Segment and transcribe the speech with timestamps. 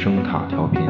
[0.00, 0.87] 声塔调频。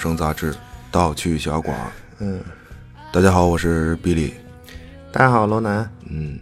[0.00, 0.50] 声杂志
[0.90, 1.76] 《盗趣小馆》。
[2.20, 2.40] 嗯，
[3.12, 4.32] 大家好，我是比利。
[5.12, 5.86] 大家好，罗南。
[6.08, 6.38] 嗯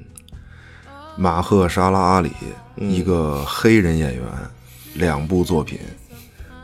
[1.17, 2.31] 马赫沙拉阿里，
[2.77, 4.25] 一个黑人演员，
[4.95, 5.77] 两部作品，《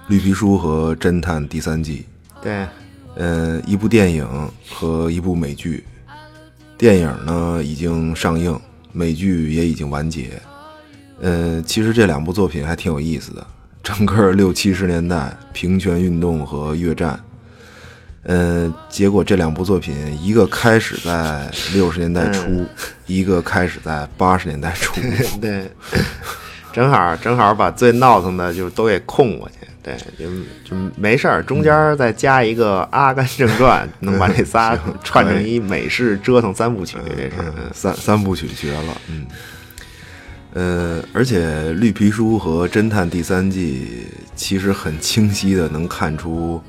[0.06, 2.06] 绿皮书》和《侦探》第三季。
[2.40, 2.64] 对，
[3.16, 4.24] 呃，一部电影
[4.70, 5.84] 和一部美剧。
[6.78, 8.56] 电影呢已经上映，
[8.92, 10.40] 美剧也已经完结。
[11.20, 13.44] 呃，其实这两部作品还挺有意思的。
[13.84, 17.20] 整个六七十年代平权运动和越战，
[18.22, 22.64] 嗯，结果这两部作品，一个开始在六十年代初，
[23.06, 24.98] 一个开始在八十年代初。
[25.38, 25.70] 对，
[26.72, 29.56] 正好正好把最闹腾的就都给空过去。
[29.82, 30.24] 对，就
[30.64, 37.32] 就没事儿，中间再加一个《阿甘正传》，能把这仨 串成一美式折腾三部曲，这是。
[37.38, 39.26] 嗯三三部曲绝了，嗯，
[40.54, 41.40] 呃，而且
[41.72, 44.06] 《绿皮书》和《侦探》第三季
[44.36, 46.62] 其实很清晰的能看出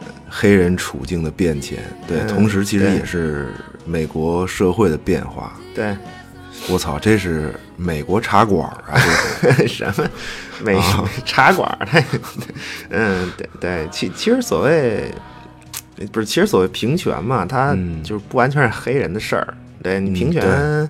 [0.00, 3.52] 呃黑人处境的变迁，对，嗯同时其实也是
[3.86, 5.52] 美国社会的变化。
[5.74, 5.96] 对，
[6.68, 9.00] 我操，这是美国茶馆啊！
[9.40, 10.10] 这 是什么
[10.64, 10.76] 美
[11.24, 12.04] 茶馆儿？
[12.90, 15.10] 嗯，对对，其其实所谓
[16.10, 19.54] 不是，其实所谓平权嘛，它嗯就是不完全是黑人的事儿。
[19.82, 20.88] 对你平权，对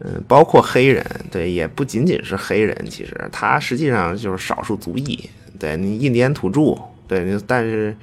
[0.00, 5.28] 嗯，包括黑人，对，也不仅仅是黑人，其实他实际上就是少数族裔。
[5.58, 7.96] 对你印第安土著，对，你但是。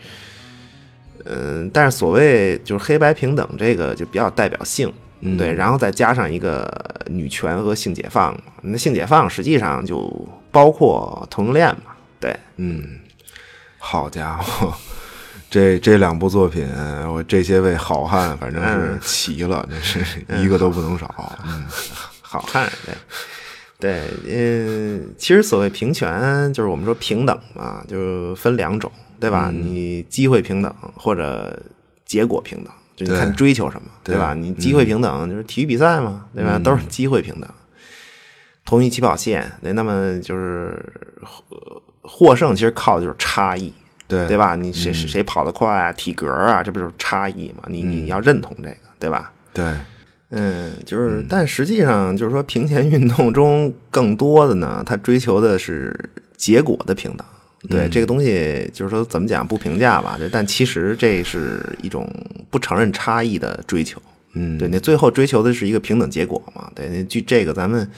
[1.26, 6.70] 嗯，但是所谓就是黑白平等这个就比较代表性，嗯对，然后再加上一个
[7.08, 13.00] 女权和性解放，那性解放实际上就包括同性恋嘛，对，嗯，
[13.78, 14.74] 好家伙，
[15.54, 16.68] 这这两部作品，
[17.08, 21.38] 我这些位好汉反正是嗯齐了，这是 一个都不能少。
[21.46, 21.64] 嗯
[22.22, 22.68] 好看，
[23.80, 29.52] 对，对，嗯，其实所谓平权就是我们说平等嘛，就分两种，对吧？
[29.54, 31.62] 你机会平等或者
[32.04, 34.34] 结果平等，就你看你追求什么，对对吧？
[34.34, 36.58] 你机会平等就是体育比赛嘛，对吧？
[36.58, 37.48] 都是机会平等，
[38.66, 40.84] 同一起跑线，那，那么就是
[41.22, 43.72] 获获胜其实靠的就是差异，
[44.14, 44.56] 对对吧？
[44.56, 47.64] 你谁谁谁跑得快啊，体格啊，这不就是差异嘛？
[47.68, 49.32] 你你要认同这个，对吧？
[49.54, 49.66] 对，
[50.30, 55.98] 嗯，就是，但实际上就是说，平前运动中更多的呢，它追求的是
[56.38, 57.26] 结果的平等。
[57.70, 62.06] 对、这个东西，就是说怎么讲不评价吧，但其实这是一种
[62.50, 64.02] 不承认差异的追求。
[64.34, 66.70] 嗯，对，那最后追求的是一个平等结果嘛。
[66.76, 67.90] 对，那据这个咱们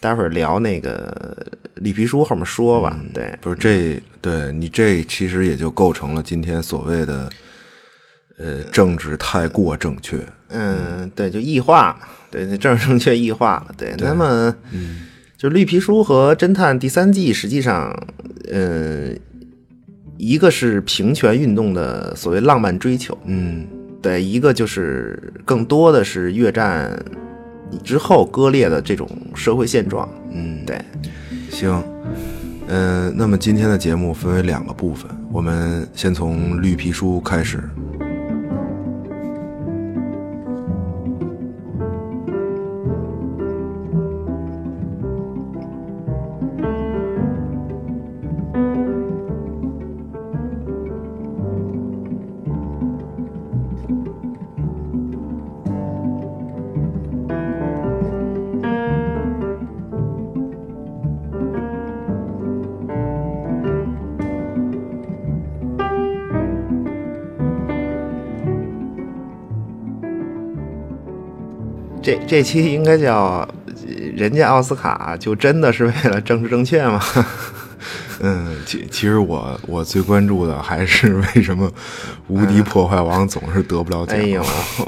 [0.00, 1.36] 待会儿聊那个
[1.76, 2.98] 绿皮书后面说吧。
[3.12, 7.28] 对，不是这，对你这其实也就构成了今天所谓的，
[8.38, 10.18] 呃，政治太过正确。
[10.50, 13.94] 嗯，对，就异化嘛，对，那政治正确异化了，对。
[13.98, 17.90] 那么，嗯，就绿皮书和侦探第三季，实际上，
[18.50, 19.10] 呃，
[20.16, 23.66] 一个是平权运动的所谓浪漫追求，嗯
[24.00, 26.98] 对，一个就是更多的是越战
[27.84, 30.80] 之后割裂的这种社会现状，嗯，对，
[31.50, 31.82] 行，
[32.68, 37.62] 嗯、那么今天的节目分为两个部分，我们先从绿皮书开始。
[72.28, 77.00] 这这期应该叫呃人家奥斯卡就真的是为了政治正确吗？
[78.20, 81.70] 嗯，其其实我我最关注的还是为什么
[82.26, 84.18] 无敌破坏王总是得不了奖。
[84.18, 84.42] 哎呦，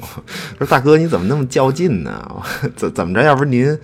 [0.59, 2.43] 说大哥你怎么那么较劲呢？
[2.75, 3.23] 怎怎么着？
[3.23, 3.79] 要不您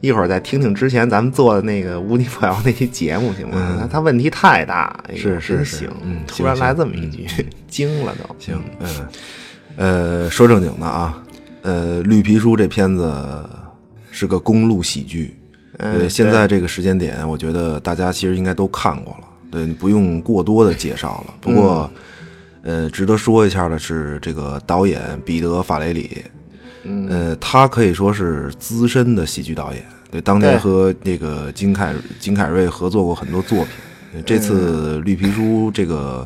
[0.00, 3.78] 一会儿再听听之前咱们做的那个无敌破坏王那期节目行吗？
[3.80, 7.26] 他他问题太大，哎是是行，嗯突然来这么一句，
[7.66, 8.36] 惊了都。
[8.38, 8.88] 行，嗯，
[9.76, 11.20] 呃，说正经的啊，
[11.64, 13.48] 呃，绿皮书这片子
[14.10, 15.34] 是个公路喜剧。
[15.78, 21.34] 嗯对，现在这个时间点，我觉得大家其实应该都看过了，对，不用过多的介绍了。
[21.40, 21.90] 不过，
[22.62, 26.22] 呃，值得说一下的是，这个导演彼得·法雷里，
[26.84, 33.72] 嗯呃，他可以说是资深的喜剧导演，对，当年和那个金凯金凯瑞合作过很多作品。
[34.14, 36.24] 呃这次绿皮书这个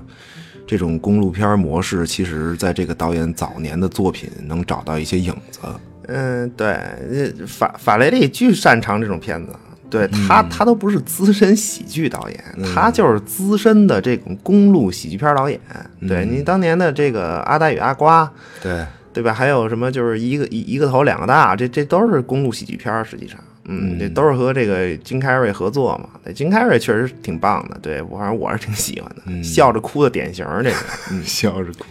[0.69, 5.61] 这种公路片模式，其实在这个导演早年的作品能找到一些影子。
[6.09, 9.53] 嗯，对，呃法法雷利巨擅长这种片子。
[9.91, 12.45] 对他，他都不是资深喜剧导演，
[12.75, 15.59] 他就是资深的这种公路喜剧片导演。
[16.07, 18.27] 对你当年的这个《阿呆与阿瓜》，
[18.63, 18.85] 对，
[19.15, 19.33] 对吧？
[19.33, 26.09] 还有什么就是一个一一个头两个大，这这都是公路喜剧片，实际上，嗯，这都是和这个金凯瑞合作嘛。
[26.25, 30.77] 对，金凯瑞确实挺棒的，对我反正我是挺喜欢的，笑着哭的典型儿这个，
[31.13, 31.85] 嗯，笑着哭。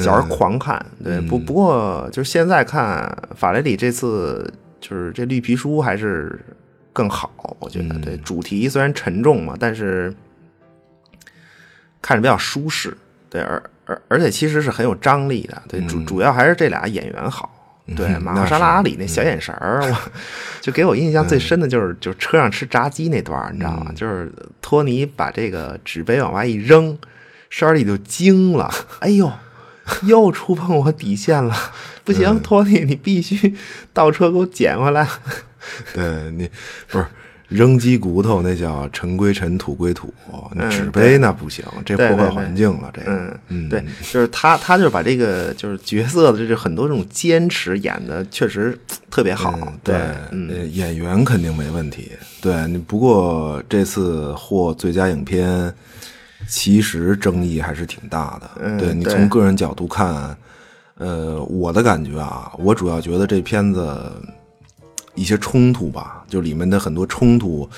[0.00, 6.36] 小时候狂看，对，不不过就是现在看法雷里这次就是这绿皮书还是
[6.92, 10.12] 更好，我觉得，对，主题虽然沉重嘛，但是
[12.02, 12.96] 看着比较舒适，
[13.30, 17.53] 对，而而而且其实是很有张力的，对，主主要还是这俩演员好。
[17.94, 19.96] 对，马赫沙拉阿里那小眼神儿，我
[20.62, 23.92] 就给我印象最深的就是，就是车上吃炸鸡那段儿，你知道吗？
[23.94, 24.32] 就是
[24.62, 26.96] 托尼把这个纸杯往外一扔，
[27.50, 29.30] 莎莉就惊了，哎呦，
[30.04, 31.54] 又触碰我底线了，
[32.04, 33.54] 不行，托尼，你必须
[33.92, 35.06] 倒车给我捡回来。
[35.92, 36.50] 对你
[36.88, 37.06] 不是
[37.54, 40.12] 扔鸡骨头，那叫尘归尘，土归土。
[40.56, 42.90] 嗯纸杯那不行，这破坏环境了。
[42.92, 48.76] 这个，嗯嗯，对，就是他，他就是把这个就是角色的这是很多这种坚持演的确实
[49.10, 49.58] 特别好。
[50.32, 52.12] 嗯对演员肯定没问题。
[52.40, 55.72] 对你，不过这次获最佳影片，
[56.48, 58.50] 其实争议还是挺大的。
[58.62, 60.36] 嗯对你从个人角度看，
[60.96, 64.12] 呃，我的感觉啊，我主要觉得这片子
[65.14, 67.68] 一些冲突吧，就里面的很多冲突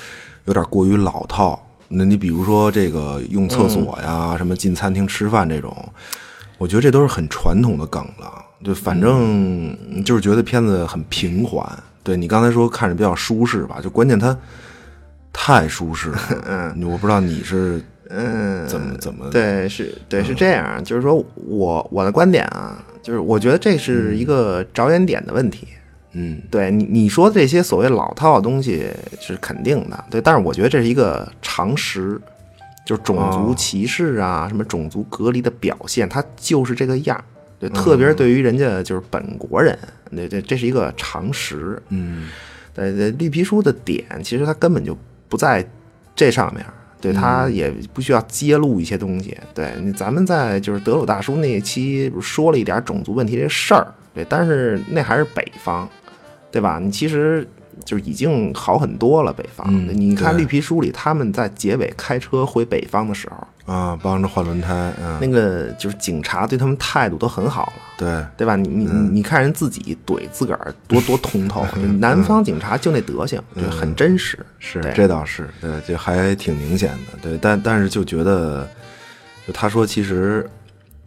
[0.47, 1.63] 有点过于老套。
[1.89, 5.73] 那你比如说这个用厕所呀，什么进餐厅吃饭这种，
[6.59, 8.45] 我觉得这都是很传统的梗了。
[8.65, 11.65] 就，反正就是觉得片子很平缓。
[12.03, 14.37] 对你刚才说看着比较舒适吧，就关键它
[15.33, 16.19] 太舒适了。
[16.47, 25.69] 嗯，我不知道你是嗯，怎么怎么对，是对是这样，就是说我我的观点啊，就是我觉得这是一个着眼点的问题。
[25.71, 25.77] 嗯
[26.51, 28.87] 对你你说这些所谓老套的东西
[29.21, 32.21] 是肯定的，对，但是我觉得这是一个常识，
[32.85, 37.25] 就是种族哦歧视啊，什么种族隔离的表现，它就是这个样儿。
[37.59, 39.79] 对，特别是对于人家就是本国人，
[40.11, 41.83] 对对，这是一个常识。
[41.89, 42.29] 嗯
[42.75, 44.95] 对对，绿皮书的点其实它根本就
[45.31, 45.67] 不在
[46.15, 46.63] 这上面，
[47.01, 49.35] 对，它也不需要揭露一些东西。
[49.55, 55.89] 对，咱们在就是德鲁大叔那一期说了一点种族问题这事儿，对，但是那还是北方，
[56.51, 56.79] 对吧？
[56.83, 57.47] 你其实
[57.85, 59.67] 就是已经好很多了，北方。
[59.71, 67.73] 嗯你看绿皮书里，他们在结尾开车回北方的时候，啊，帮着换轮胎，嗯，那个就是警察对他们态度都很好了。
[67.99, 68.57] 对，对吧？
[68.57, 74.39] 你你嗯你看人自己怼自个儿多多通透， 就南方警察就那德行，就很真实。
[74.41, 78.69] 嗯是这倒是，对，就还挺明显的，对，但但是就觉得，
[79.47, 80.49] 就他说其实，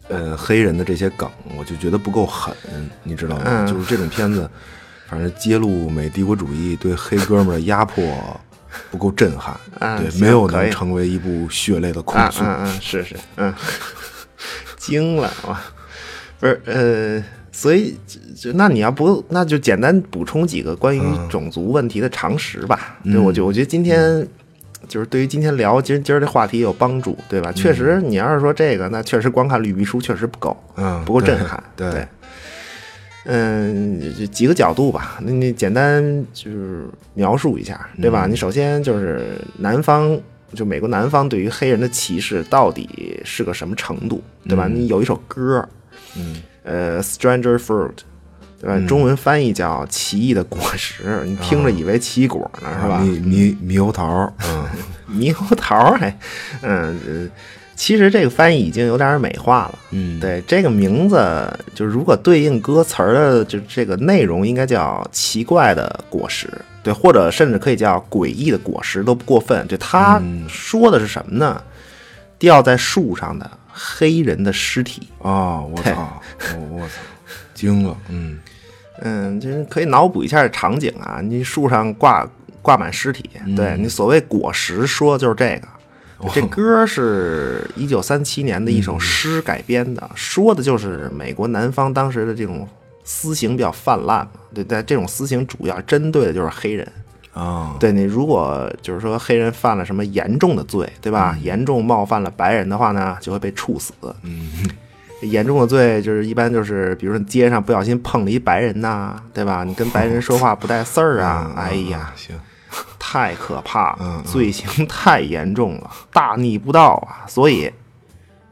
[0.08, 1.28] 呃，黑人的这些梗，
[1.58, 2.54] 我就觉得不够狠，
[3.02, 3.42] 你知道吗？
[3.44, 4.48] 嗯就是这种片子，
[5.10, 8.04] 反正揭露美帝国主义对黑哥们儿的压迫
[8.90, 9.54] 不够震撼，
[9.98, 12.44] 对，没有能成为一部血泪的控诉。
[12.44, 13.52] 啊嗯嗯，是是嗯，
[14.78, 15.60] 惊了哇！
[16.38, 22.98] 不是呃，所以就就那你要不那就简单补充几个关于嗯种族问题的常识吧。
[23.04, 24.26] 对，我就我觉得今天。
[24.88, 27.52] 就是对于今天聊今儿今儿这话题有帮助，对吧？
[27.52, 31.62] 确实，你要是说这个，那确实光看绿皮书确实不够，嗯，不够震对撼。
[31.76, 32.08] 对对，
[33.24, 36.84] 嗯，就几个角度吧，那你简单就是
[37.14, 38.26] 描述一下，对嗯吧？
[38.26, 40.18] 你首先就是南方，
[40.54, 44.66] 就美国南方对于黑人的歧视到底是个什么程度，对吧？
[44.68, 45.66] 你有一首歌，
[46.16, 47.88] 嗯，呃，《Stranger Fruit》。
[48.62, 48.78] 对吧？
[48.86, 52.96] 中文翻译叫“奇异的果实”，你听着以为奇异果呢，是吧？
[52.96, 54.66] 啊猕猕猕猴桃， 嗯，
[55.18, 56.10] 猕猴桃还，
[56.60, 57.30] 嗯，呃
[57.80, 59.78] 其实这个翻译已经有点美化了。
[59.92, 61.16] 嗯，对这个名字，
[61.74, 66.46] 就是如果对应歌词儿的，就这个内容应该叫“奇怪的果实”。
[66.84, 69.66] 对，或者甚至可以叫诡异的果实都不过分。
[69.66, 71.58] 就他嗯说的是什么呢？
[72.38, 75.08] 吊在树上的黑人的尸体。
[75.22, 76.22] 啊，我操，
[76.54, 76.92] 我我操，
[77.54, 78.38] 惊了，嗯
[79.00, 82.28] 嗯，就是可以脑补一下场景啊，你树上挂
[82.60, 83.24] 挂满尸体，
[83.56, 85.68] 对你所谓果实说的就是这个。
[86.34, 92.68] 这歌是一九三七年的一首诗改编的，说的就是美国南方当时的这种
[93.04, 94.32] 私刑比较泛滥嘛。
[94.54, 96.86] 对，但这种私刑主要针对的就是黑人。
[97.32, 101.38] 啊，对你如果就是说黑人犯了什么严重的罪，对吧？
[101.40, 103.92] 严重冒犯了白人的话呢，就会被处死。
[104.24, 104.50] 嗯，
[105.22, 109.62] 严重的罪就是一般就是，比如说你街上不小心碰了一白人呐、对吧？
[109.62, 112.34] 你跟白人说话不带刺儿啊，哎呀，行，
[112.98, 117.26] 太可怕嗯了，罪行太严重了，大逆不道啊！
[117.28, 117.72] 所以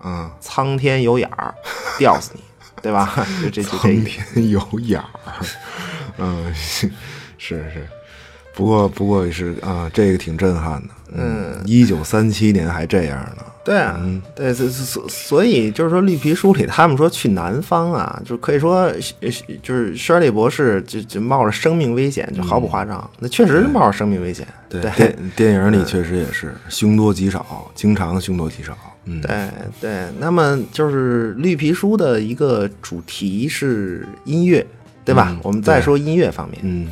[0.05, 1.55] 嗯，苍天有眼儿，
[1.99, 2.43] 吊死你，
[2.83, 3.13] 对吧？
[3.43, 5.07] 就这就这苍天有眼儿，
[6.19, 6.91] 嗯，是
[7.39, 7.89] 是是，
[8.59, 19.31] 不过不过也是啊，这个挺震撼的，嗯，一九三七年还这样呢，对啊，对，所所所以就是说，绿皮书里他们说去南方啊，就可以说，呃
[19.63, 24.45] 就是施尔里博士就就冒着生命危险，就毫不夸张，那确实是冒着生命危险。
[24.69, 24.91] 对对。
[24.91, 29.49] 电电影里确实也是凶多吉少，经常凶多吉少，嗯，对
[29.81, 34.67] 对，那么就是绿皮书的一个主题是音乐，
[35.05, 35.29] 对吧？
[35.31, 36.89] 嗯我们再说音乐方面，嗯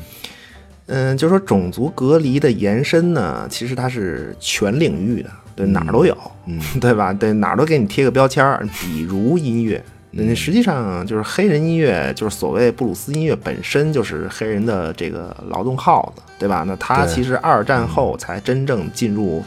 [0.87, 6.17] 嗯，就说种族隔离的延伸呢，其实它是全领域的，对哪儿都有，
[6.47, 7.13] 嗯对吧？
[7.13, 9.83] 对哪儿都给你贴个标签儿，比如音乐。
[10.19, 16.65] 那实际上就是黑人音乐，就是所谓布鲁斯音乐本身就是黑人的这个劳动号子，对吧？
[16.67, 19.45] 那它其实二战后才真正进入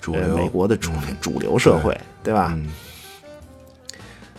[0.00, 2.52] 主流呃美国的主主流社会，对吧？
[2.56, 2.72] 嗯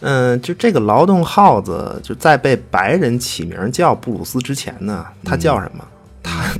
[0.02, 5.86] 嗯，就这个劳动号子，就在被白人起名叫布鲁斯之前呢，它叫什么？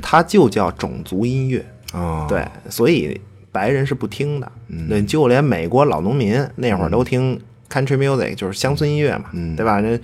[0.20, 1.64] 它就叫种族音乐。
[1.92, 3.20] 哦，对，所以
[3.52, 4.52] 白人是不听的。
[4.88, 9.54] 对，就连美国老农民那会儿都听 country music，就是乡村音乐嘛，嗯。
[9.54, 9.80] 对吧？
[9.80, 10.00] 这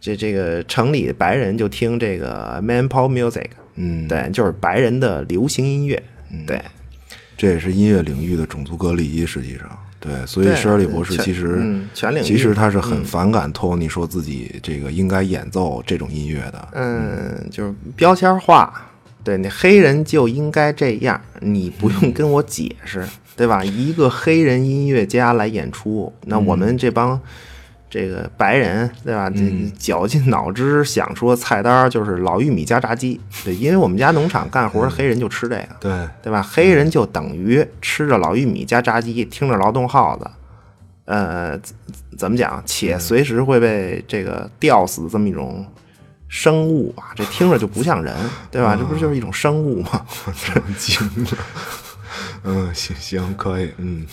[0.00, 6.02] 这这个城里白人就听这个 man pop music，嗯，对，就是白人的流行音乐。
[6.44, 6.60] 对，
[7.36, 9.68] 这也是音乐领域的种族隔离，实际上，
[10.00, 12.24] 对，所以对施尔里博士其实嗯全领域。
[12.24, 18.90] 其实他是很反感托尼说自己这个应该演奏这种音乐的，嗯，就是标签化，
[19.24, 23.64] 对那黑人就应该这样，你不用跟我解释，对吧？
[23.64, 27.20] 一个黑人音乐家来演出，那我们这帮
[27.88, 29.30] 这个白人，对吧？
[29.30, 29.40] 这
[29.78, 36.42] 绞尽脑汁想说菜单就是老玉米加炸鸡，对，因为我们家农场干活，黑人就吃这个，对，对吧？
[36.42, 40.26] 黑人就等于吃着老玉米加炸鸡，听着劳动号子，
[41.04, 41.74] 呃，怎
[42.18, 42.62] 怎么讲？
[42.64, 45.64] 且随时会被这个吊死的这么一种
[46.32, 47.12] 生物啊？
[47.14, 48.16] 这听着就不像人，
[48.50, 48.74] 对吧？
[48.74, 50.06] 这不就是一种生物吗？
[50.42, 51.38] 震惊了，
[52.44, 54.06] 嗯，行行，可以，嗯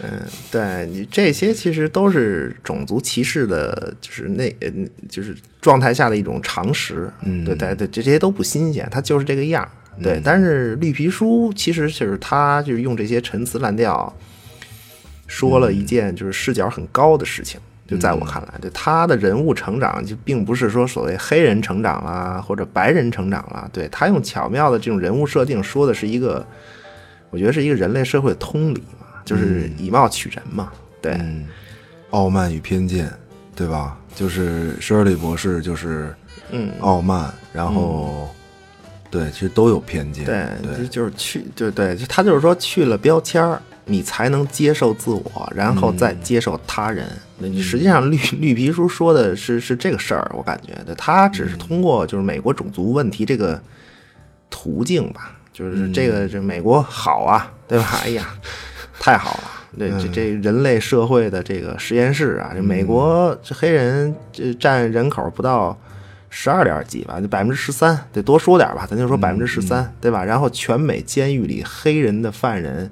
[0.00, 4.70] 嗯对你这些其实都是种族歧视的，就是那呃
[5.08, 7.12] 就是状态下的一种常识。
[7.22, 9.70] 嗯，对对对，这这些都不新鲜，它就是这个样儿。
[10.00, 14.16] 对，但是绿皮书其实就是他就是用这些陈词滥调，
[15.26, 17.60] 说了一件就是视角很高的事情。
[17.90, 26.46] 就在我看来，对他的人物成长就并不是说所谓黑人成长啦，或者白人成长啦，对他用巧妙的这种人物设定说的是一个，
[27.30, 30.70] 我觉得是一个人类社会的通理嘛，就是以貌取人嘛。
[31.02, 31.46] 对，嗯，
[32.10, 33.10] 傲慢与偏见，
[33.56, 33.98] 对吧？
[34.14, 36.14] 就是施尔里博士就是
[36.52, 38.28] 嗯，傲慢，然后
[39.10, 47.06] 对，其实都有偏见，对，对就就是去，对对，他就是说去了标签儿，你才能接受自我，然后再接受他人。
[47.38, 53.60] 那你实际上绿绿皮书说的是是这个事儿，我感觉的，他只是通过就是美国种族问题这个
[54.48, 57.86] 途径吧，就是这个这美国好啊，对吧？
[58.04, 58.26] 哎呀，
[58.98, 59.50] 太好了。
[59.78, 65.78] 对，这这人类社会的这个实验室啊，这美国这黑人这占人口不到
[66.28, 70.24] 十二点几吧，就百分之十三，得多说点吧，咱就说百分之十三，对吧？
[70.24, 72.90] 然后全美监狱里黑人的犯人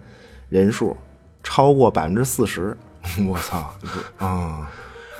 [0.49, 0.97] 人数
[1.43, 2.76] 超过百分之四十，
[3.26, 4.71] 我操，不啊，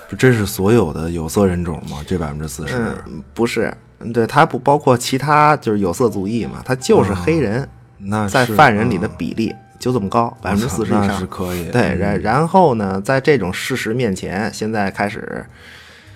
[0.09, 2.03] 不，这是所有的有色人种吗？
[2.07, 3.73] 这百分之四十，嗯，不是，
[4.13, 7.69] 对，它不包括其他就是有色族裔嘛，它就是黑人
[7.99, 15.45] 那在犯人里的啊比例就这么高，百分之四十以上是可以，对，然然后呢，在这种事实面前，现在开始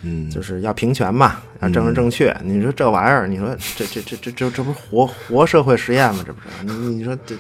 [0.03, 2.37] 嗯，就是要平权嘛，要政治正确。
[2.43, 6.25] 你说这玩意儿，你说这这这这这这不是活活社会实验吗？
[6.27, 6.49] 这不是？
[6.65, 7.37] 你你说这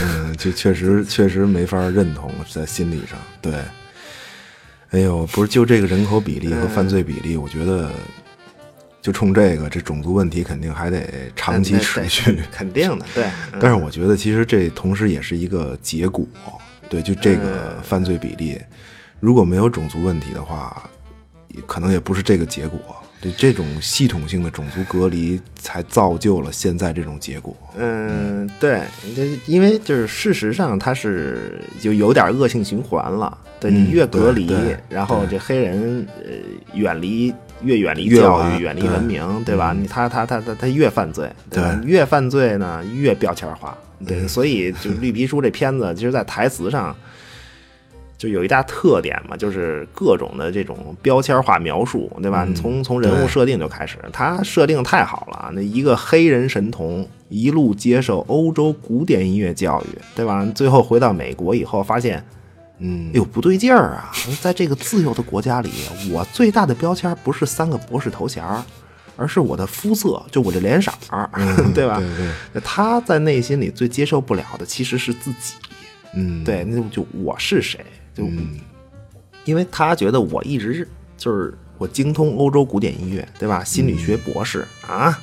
[0.00, 3.54] 嗯，就确实确实没法认同，在心理上，对。
[4.90, 7.90] 哎呦，不是就这个人口比例和犯罪比例，我觉得
[9.02, 12.32] 就冲这个，这种族问题肯定还得长期持续。
[12.32, 13.24] 对肯定的，对。
[13.52, 16.24] 嗯但是我觉得，其实这同时也是一个结果，
[16.88, 18.58] 对，就这嗯个犯罪比例，
[19.18, 20.88] 如果没有种族问题的话，
[21.48, 22.80] 也可能也不是这个结果。
[23.20, 27.56] 对，这种系统性的种族隔离，才造就了现在这种结果。
[27.76, 28.82] 嗯，对，
[29.16, 33.36] 这因为就是事实上它是就有点恶性循环了。
[33.58, 34.54] 对你嗯越隔离，
[34.90, 36.32] 然后这黑人呃
[36.74, 37.32] 远离
[37.62, 39.74] 越远离教育、远离文明，对吧？
[39.88, 41.80] 他他他他他越犯罪，对吧？
[41.82, 43.76] 对越犯罪呢越标签化。
[44.06, 46.94] 对，嗯所以就绿皮书这片子，其实在台词上。
[48.18, 52.44] 就有一大特点嘛，就是各种的这种标签化描述，对吧？
[52.48, 55.50] 嗯从从人物设定就开始，他设定太好了。
[55.52, 60.46] 那一个黑人神童一路接受欧洲古典音乐教育，对吧？
[60.54, 62.24] 最后回到美国以后，发现，
[62.78, 64.10] 嗯哎呦不对劲儿啊！
[64.40, 65.70] 在这个自由的国家里，
[66.10, 68.64] 我最大的标签不是三个博士头衔儿，
[69.16, 71.28] 而是我的肤色，就我这脸色儿，
[71.74, 71.98] 对吧？
[71.98, 72.08] 对
[72.52, 75.54] 对，他在内心里最接受不了的其实是自己。
[76.14, 77.78] 嗯，对，那就就我是谁？
[78.16, 78.60] 就、嗯
[79.44, 83.62] 因为他觉得我一直就是我精通欧洲古典音乐，对吧？
[83.62, 85.16] 心理学博士、啊，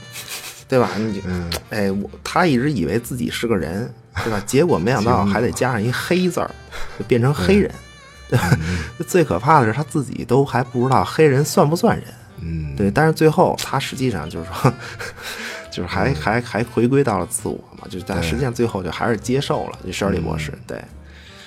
[0.65, 0.91] 对吧？
[0.97, 4.41] 你就、嗯哎，我他一直以为自己是个人，对吧？
[4.47, 6.49] 结果没想到还得加上一黑字儿，
[6.97, 7.69] 就变成黑人。
[8.29, 8.57] 对吧？
[9.05, 12.05] 最可怕的是他自己都还不知道黑人算不算人。
[12.39, 14.73] 嗯，对，但是最后他实际上就是说，
[15.69, 20.53] 就是还还还回归到了自我嘛，就是但实际上最后就还是接受了这舍利博士。
[20.65, 20.81] 对，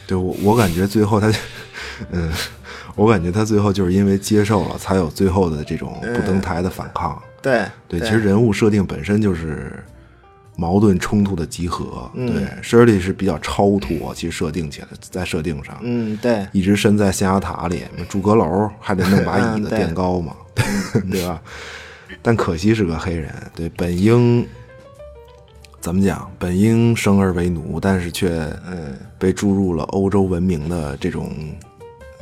[0.06, 1.32] 对我我感觉最后他，
[2.10, 2.30] 嗯，
[2.94, 7.20] 我感觉他最后就是因为接受了，才有最后的这种不登台的反抗。
[7.42, 9.72] 对对，其实人物设定本身就是
[10.56, 12.10] 矛盾冲突的集合。
[12.14, 20.34] 嗯对，Shirley 是比较超脱，其实设定起来在设定上，嗯，对，一直身在象牙塔里，住阁楼还得弄把 椅子垫高嘛，
[21.10, 21.40] 对吧？
[22.22, 24.46] 但可惜是个黑人，对，本应
[25.86, 26.28] 怎么讲？
[26.36, 28.28] 本应生而为奴，但是却
[28.68, 31.32] 嗯，被注入了欧洲文明的这种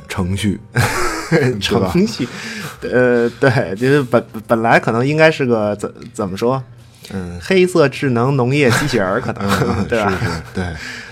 [0.07, 0.61] 程序，
[1.59, 2.27] 程序，
[2.87, 6.63] 呃，对，就是本本来可能应该是个怎怎么说？
[7.11, 9.43] 嗯，黑色智能农业机器人儿可能，
[9.89, 10.11] 对吧？
[10.11, 10.63] 是是，对，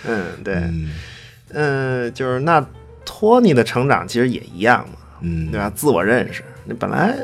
[0.05, 0.91] 嗯，对，嗯
[1.53, 2.63] 嗯，就是那
[3.03, 5.71] 托尼的成长其实也一样嘛，嗯，对吧？
[5.73, 7.17] 自我认识，你本来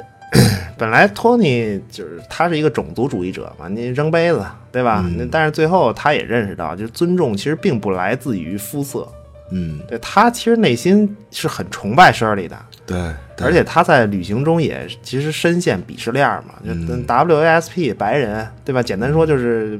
[0.79, 5.05] 本来托尼就是他是一个种族主义者嘛，你扔杯子，对吧？
[5.17, 9.07] 那但是最后他也认识到，就是尊重其实并不来自于肤色，
[9.51, 12.97] 嗯，对他其实内心是很崇拜 Shirley 的，对，
[13.35, 13.45] 对。
[13.45, 17.05] 而且他在旅行中也其实深陷鄙视链嘛，就嗯。
[17.05, 18.81] WASP 白人，对吧？
[18.81, 19.79] 简单说就是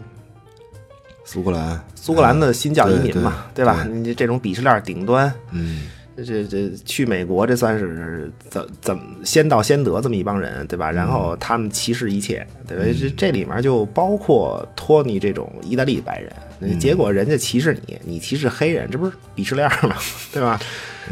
[1.23, 3.85] 苏格兰，苏格兰的新教移民嘛，对对吧？
[3.89, 5.83] 你这种鄙视链顶端，嗯
[6.23, 10.91] 这这这去美国，这算是怎怎么先到先得这么一帮人，对吧？
[10.91, 12.84] 然后他们歧视一切，对吧？
[12.99, 16.19] 这这里面就包括托尼这种意大利白
[16.60, 19.95] 人，结果人家歧视你，你歧视黑人，这不是鄙视链吗？
[20.32, 20.60] 对吧？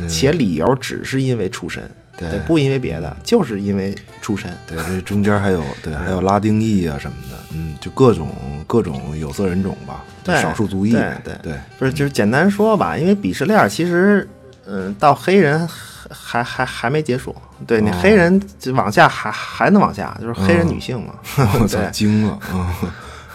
[0.08, 1.82] 且理由只是因为出身，
[2.18, 4.52] 对不因为别的，就是因为出身。
[4.68, 8.30] 对，这中间还有 对，还有拉丁裔啊什么的，嗯，就各种
[8.68, 14.28] 各种有色人种吧，对少数族裔，对对对，不是，就是简单说吧，因为鄙视链其实，
[14.68, 15.68] 嗯，到黑人
[16.12, 17.36] 还还还没结束。
[17.66, 21.14] 对你哦黑人就往下还还能往下，就是黑人女性嘛。
[21.60, 22.76] 我操，惊了啊！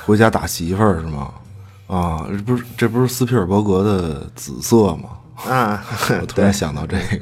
[0.04, 1.30] 回家打媳妇儿是吗？
[1.86, 5.10] 啊，这不是这不是斯皮尔伯格的紫色吗？
[5.50, 5.82] 啊，
[6.20, 7.20] 我突然想到这个，啊，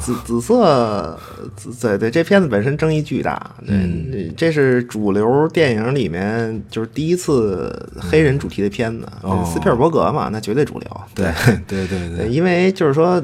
[0.00, 1.18] 紫紫色，
[1.56, 4.34] 紫对对，这片子本身争议巨大，对，嗯。
[4.36, 9.44] 这是主流电影里面就是第一次黑人主题的片子，哦。
[9.52, 11.32] 斯皮尔伯格嘛，那绝对主流，对
[11.66, 13.22] 对对对，对，因为就是说，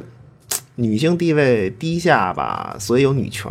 [0.77, 3.51] 女性地位低下吧，所以有女权，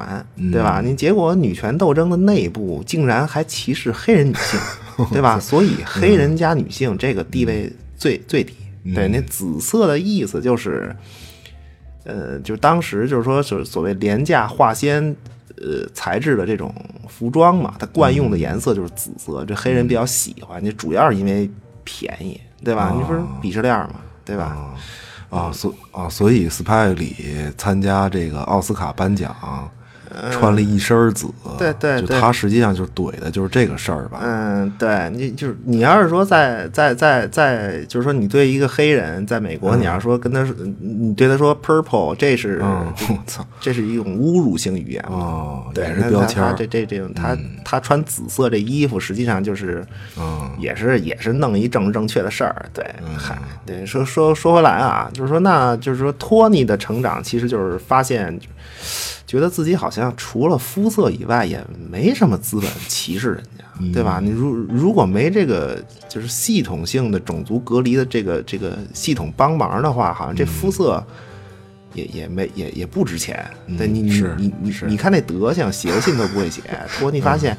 [0.51, 0.81] 对吧？
[0.83, 4.59] 你结果女权斗争的内部竟然还歧视黑人女性，
[5.11, 5.39] 对吧？
[5.39, 8.53] 所以黑人加女性这个地位最最低。
[8.93, 10.93] 对，那紫色的意思就是，
[12.03, 15.15] 呃，就当时就是说，就是所谓廉价化纤。
[15.57, 16.73] 呃，材质的这种
[17.07, 21.49] 服装嘛，它惯用的颜色就是紫色，这黑人比较喜欢，就主要是因为
[21.85, 22.91] 便宜，对吧？
[22.93, 24.75] 你不是鄙视链嘛，对吧？
[25.29, 27.15] 啊，所啊，所以斯派里
[27.55, 29.33] 参加这个奥斯卡颁奖，
[30.31, 32.07] 穿了一身紫，对对对。
[32.07, 45.17] 就他实际上就是怼的就是这个事儿吧，嗯，对，你就是你要是说在在在在，就是说你对一个黑人在美国，你要说跟他说，你对他说 purple，这是、嗯，我操， 这是一种侮辱性语言嘛？
[45.17, 49.85] 哦，对，是标签儿，这这这种，他他穿紫色这衣服，实际上就是，
[50.17, 52.65] 嗯，也是也是弄一正正确的事儿。
[52.73, 52.85] 对，
[53.17, 58.37] 嗨，对，说说说回来啊，就是说，那就是说，托尼的成长其实就是发现，
[59.33, 64.19] 觉得自己好像除了肤色以外，也没什么资本歧视人家，嗯对吧？
[64.21, 71.03] 你如如果没这个就是系统性的种族隔离的这个这个系统帮忙的话，好像这肤色
[71.95, 73.43] 也也没也也不值钱。
[73.75, 76.61] 对你你你你你看那德行，写个信都不会写，
[76.99, 77.57] 托尼发现，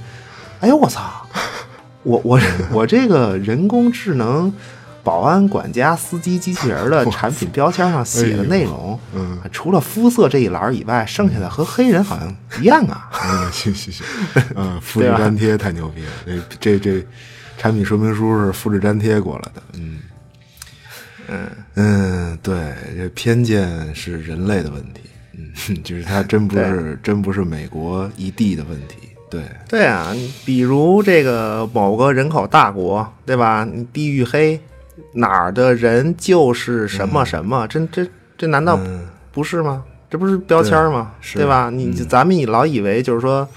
[0.60, 1.26] 哎呦我操，
[2.04, 4.54] 我我我这个人工智能。
[5.04, 13.10] 保安、管家、司机、机器人的产品标签上写的内容，嗯，除了肤色这一栏以外，剩下的和黑人好像一样啊。
[13.22, 14.04] 嗯，行行行，
[14.56, 17.06] 嗯，复制粘贴太牛逼了， 这这这
[17.58, 19.98] 产品说明书是复制粘贴过来的，嗯。
[21.28, 21.48] 嗯。
[21.74, 22.54] 嗯，对，
[22.96, 25.00] 这偏见是人类的问题，
[25.36, 25.52] 嗯，
[25.84, 30.14] 就是它真不是真不是美国一地的问题，对，对啊，
[30.44, 33.66] 比如这个某个人口大国，对吧？
[33.70, 34.60] 你地域黑，
[35.12, 39.82] 哪儿的人就是什么什么，这这这难道嗯不是吗？
[40.10, 41.12] 这不是标签吗？
[41.32, 41.70] 对对吧？
[41.72, 43.48] 你就咱们老以为就是说，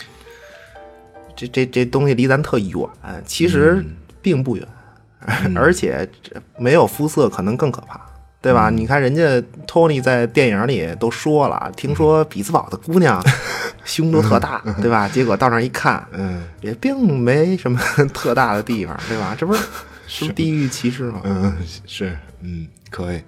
[1.36, 2.88] 这这这东西离咱特远，
[3.26, 3.84] 其实
[4.22, 4.68] 并不远，
[5.56, 8.02] 而且这没有肤色可能更可怕。
[8.40, 8.70] 对吧？
[8.70, 13.22] 你看人家托尼在电影里都说了，听说比斯堡的姑娘
[13.84, 15.10] 胸都特大，对吧？
[15.10, 17.78] 结果到那儿一看，嗯也并没什么
[18.14, 19.36] 特大的地方，对吧？
[19.38, 19.62] 这不是
[20.08, 21.22] 是不地域歧视吗？
[21.26, 23.22] 嗯是，嗯可以，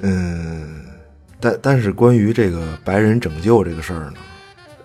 [0.00, 0.84] 嗯，
[1.40, 4.14] 但但是关于这个白人拯救这个事儿呢，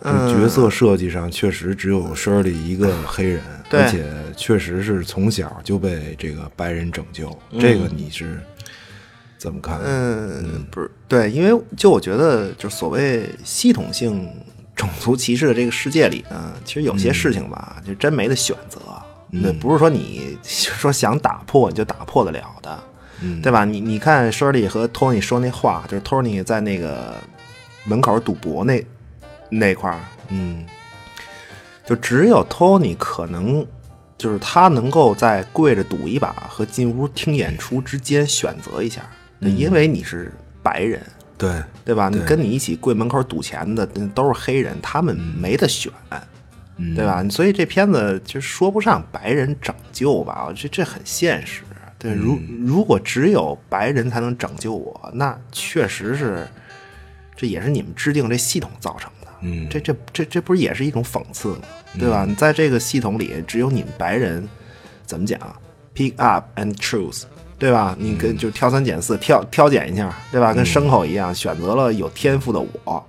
[0.02, 8.40] 嗯角色设计上确实只有 Shirley 一个黑人，对而且确实是从小就被这个白人拯救，这个你是
[9.38, 9.80] 怎么看？
[9.84, 14.30] 嗯，不是对，因为就我觉得，就所谓系统性
[14.76, 18.80] 种族歧视的这个世界里呢，其实有些事情吧，就真没得选择。
[19.32, 22.80] 对，不是说你 说想打破你就打破得了的，
[23.22, 23.64] 嗯对吧？
[23.66, 27.16] 你你看 Shirley 和 Tony 说那话，就是 Tony 在那个
[27.86, 28.86] 门口赌博那
[29.50, 30.66] 那块儿，嗯。
[31.84, 33.66] 就只有 Tony 可能，
[34.18, 39.02] 就是他能够在跪着赌一把和进屋听演出之间选择一下，
[39.40, 40.32] 因为你是
[40.64, 41.02] 白人，
[41.38, 42.08] 对，对吧？
[42.08, 46.22] 你跟你一起跪门口赌钱的那都是黑人，他们没得选，嗯
[46.96, 47.24] 对吧？
[47.30, 51.64] 所以这片子就说不上白人拯救吧，这这很现实。
[51.98, 56.48] 对，如如果只有白人才能拯救我，那确实是，
[57.36, 59.28] 这也是你们制定这系统造成的。
[59.42, 61.62] 嗯这这这这不是也是一种讽刺吗？
[62.00, 62.26] 对吧？
[62.28, 64.48] 你在这个系统里，只有你们白人
[65.06, 65.40] 怎么讲
[65.94, 67.24] ？pick up and choose，
[67.60, 67.96] 对吧？
[68.00, 70.54] 你跟就挑三拣四，挑挑拣一下，对吧？
[70.56, 73.06] 跟牲口一样，选择了有天赋的我，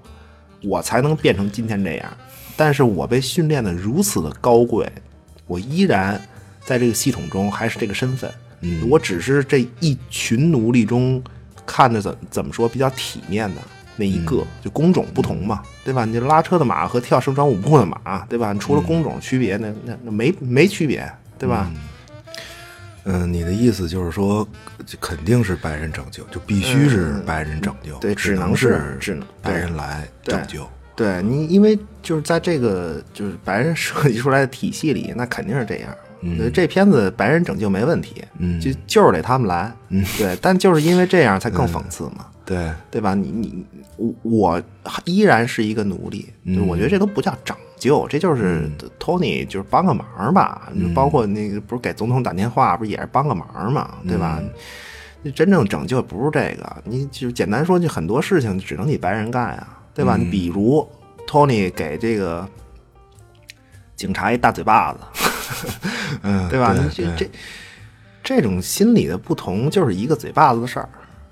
[0.62, 2.12] 我才能变成今天这样。
[2.56, 4.90] 但是我被训练的如此的高贵，
[5.46, 6.20] 我依然
[6.64, 8.30] 在这个系统中还是这个身份。
[8.64, 11.20] 嗯我只是这一群奴隶中
[11.66, 13.60] 看着怎怎么说比较体面的
[13.96, 16.04] 那一个，就工种不同嘛，对吧？
[16.04, 18.52] 你拉车的马和跳绳装舞步的马，对吧？
[18.52, 21.70] 你除了工种区别，那那那没没区别，对吧？
[23.04, 24.46] 嗯，你的意思就是说，
[24.86, 30.68] 就肯定是白人拯救，就必须是白人拯救，嗯对只只能是是只能白人来拯救。
[30.94, 35.90] 对你，因为就是在这个就是白人设计出来的体系里，那肯定是这样。
[36.38, 38.60] 对，这片子白人拯救没问题，嗯。
[38.60, 43.14] 就就是得他们来，嗯，对，但就是因为这样才更讽刺嘛，对，对吧？
[43.14, 44.62] 你你我我
[45.04, 46.32] 依然是一个奴隶，
[46.68, 50.94] 我觉得这都不叫拯救，这就是 Tony 就是帮个忙吧，嗯。
[50.94, 54.40] 包括那个不是给总统打电话，不是也是帮个忙嘛，对吧？
[55.34, 60.16] 真正拯救不是这个，你就简单说，就很多事情只能你白人干啊，对嗯吧？
[60.16, 60.86] 你比如
[61.26, 62.46] Tony 给这个
[63.96, 64.98] 警察一大嘴巴子，
[66.22, 66.74] 嗯，对吧？
[66.74, 67.30] 对你这这
[68.22, 70.88] 这种心理的不同，就是一个嘴巴子的事儿，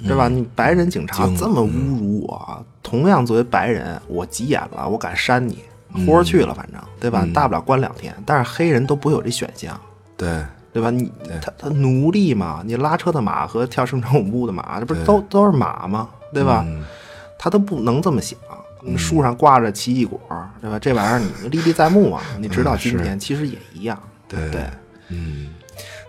[0.07, 0.29] 对吧？
[0.29, 5.59] 你白人警察这么侮辱我，同样作为白人，我急眼了，我敢扇你，
[6.07, 7.27] 豁去了，反正对吧？
[7.35, 8.15] 大不了关两天。
[8.27, 9.79] 但是黑人都不会有这选项，
[10.17, 10.43] 对，
[10.73, 10.91] 对吧？
[10.91, 11.11] 你
[11.43, 16.09] 他他奴隶嘛，你拉车的马和跳绳装舞步的马，这不是都都是马吗？
[16.33, 16.65] 对吧？
[17.43, 18.39] 他都不能这么想。
[18.97, 20.19] 树上挂着奇异果，
[20.61, 20.79] 对吧？
[20.79, 22.23] 这玩意儿你 历历在目啊！
[22.39, 23.99] 你直到今天，其实也一样。
[24.27, 24.63] 对对，
[25.09, 25.49] 嗯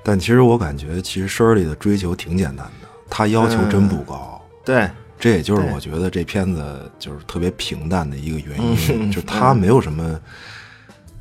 [0.04, 4.42] 但其实我感觉，其实 Shirley 的追求挺简单的，他要求真不高。
[4.64, 4.90] 对，
[5.20, 8.78] 这也就是我觉得这片子就是特别平淡的一个原因，
[9.10, 10.18] 嗯就是他没有什么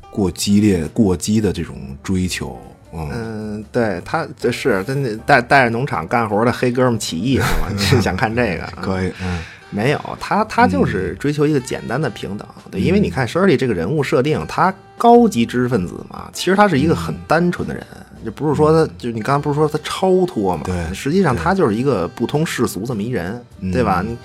[0.09, 2.57] 过激烈、过激的这种追求。
[2.93, 7.67] 嗯，嗯，对他这是真的带带着农场干活的黑哥们起义是吗？
[7.75, 8.65] 你是想看这个？
[8.81, 9.39] 可以，嗯
[9.71, 12.47] 没有，他他就是追求一个简单的平等。
[12.69, 17.83] 对，因为你看 Shirley 这个人物设定，他高级知识分子嘛，其实他是一个很单纯的人，
[18.23, 20.63] 就不是说他，就你刚才不是说他超脱嘛？
[20.65, 24.03] 对实际上他就是一个不通世俗这么一人，对吧？
[24.05, 24.15] 你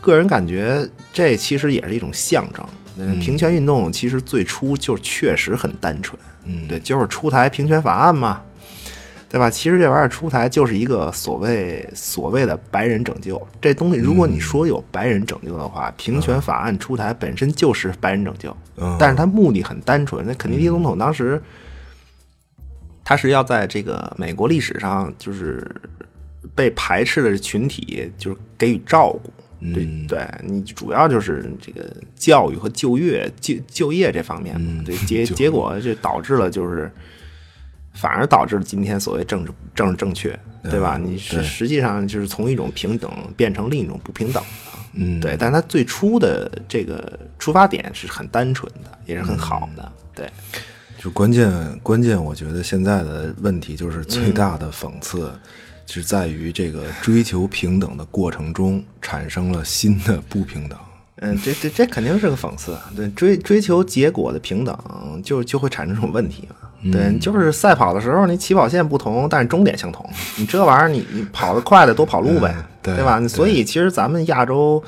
[0.00, 2.64] 个人感觉这其实也是一种象征。
[2.98, 8.40] 嗯，平权运动其实最初就确实很单纯，嗯对，就是出台平权法案嘛，
[9.36, 9.50] 对吧？
[9.50, 13.40] 其实这玩意儿出台就是一个所谓所谓的白人拯救。
[13.60, 20.24] 这东西，如果你说有白人拯救的话，平权法案出台本身就是白人拯救，嗯但是它目的很单纯。
[20.26, 21.38] 那肯尼迪总统当时，
[23.04, 25.70] 他是要在这个美国历史上就是
[26.54, 29.30] 被排斥的群体，就是给予照顾。
[29.74, 34.66] 对，嗯对你主要就是这个教育和就业、就就业这方面嘛。
[34.70, 36.90] 嗯对，结 结果就导致了就是，
[37.96, 40.98] 反而导致了今天所谓政治政治正确，对吧？
[41.02, 44.48] 你实对实际上就是从一种平等变成另一种不平等了。
[44.92, 49.92] 嗯，对，但它最初的这个出发点是很单纯的，也是很好的。
[50.14, 50.30] 对，
[50.98, 55.32] 就关键关键，我觉得现在的问题就是最大的讽刺，
[55.86, 60.78] 是在于这个追求平等的过程中产生了新的不平等。
[61.22, 62.76] 嗯，这这这肯定是个讽刺。
[62.94, 64.76] 对，追追求结果的平等，
[65.24, 66.56] 就就会产生这种问题嘛。
[66.92, 70.08] 对，就是赛跑的时候，你起跑线不同，但是终点相同。
[70.36, 73.20] 你这玩意儿，你你跑得快的多跑路呗，嗯对吧？
[73.26, 74.80] 所以其实咱们亚洲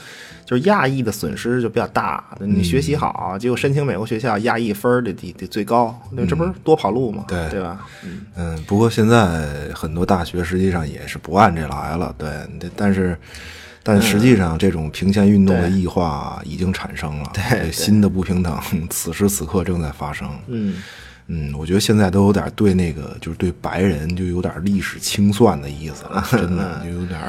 [0.45, 2.23] 就是亚裔的损失就比较大。
[2.39, 7.25] 你学习好，结果申请美国学校，亚裔分儿得得得最高，那，这不是多跑路吗？
[7.27, 7.87] 对对吧？
[8.05, 12.29] 嗯嗯，不过现在很多大学实际上也是不按这来了，对，
[12.77, 13.19] 但是。
[13.83, 18.59] 但实际上，这种平权运动的异化已经产生了，对对新的不平等，
[18.91, 20.29] 此时此刻正在发生。
[20.47, 20.83] 嗯，
[21.29, 27.21] 嗯，我觉得现在都有点对那个，就是对白人就有点历史清算的意思了，真的 就有点，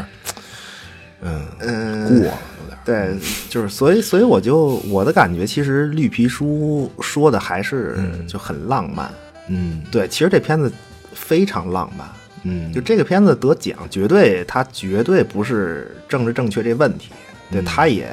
[1.21, 2.79] 嗯嗯过了，有点。
[2.85, 3.17] 对，
[3.49, 9.11] 就是所以，所以我就我的感觉，其实绿皮书说的还是就很浪漫。
[9.47, 10.71] 嗯对，其实这片子
[11.13, 12.07] 非常浪漫。
[12.43, 17.11] 嗯，就这个片子得奖，绝对它绝对不是政治正确这问题，
[17.51, 18.09] 对，它也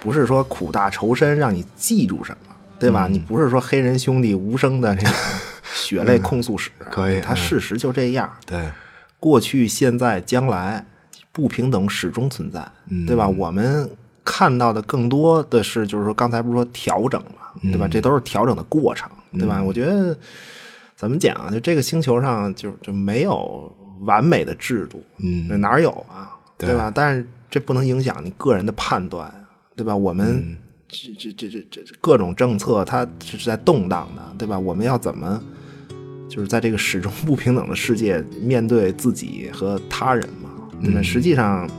[0.00, 3.08] 不是说苦大仇深让你记住什么，对吧？
[3.10, 5.12] 你不是说黑人兄弟无声的这个
[5.74, 8.30] 血泪控诉史，可以嗯它事实就这样。
[8.46, 8.68] 对，
[9.18, 10.84] 过去、现在、将来，
[11.32, 12.66] 不平等始终存在，
[13.06, 13.28] 对吧？
[13.28, 13.88] 我们
[14.24, 17.88] 看到的更多的是，就是说刚才不是说调整嘛，对吧？
[17.88, 19.62] 这都是调整的过程，对吧？
[19.62, 20.16] 我觉得
[20.98, 21.48] 怎么讲啊？
[21.50, 26.36] 就这个星球上就就没有完美的制度，嗯哪有啊？
[26.58, 26.90] 对对吧？
[26.92, 29.32] 但是这不能影响你个人的判断，
[29.76, 29.94] 对吧？
[29.94, 30.56] 我们
[30.88, 34.58] 这这这这这这各种政策，它是在动荡的，对吧？
[34.58, 35.40] 我们要怎么？
[36.28, 40.50] 就是在这个始终不平等的世界面对自己和他人嘛，
[40.82, 41.00] 对吧？
[41.00, 41.70] 实际上，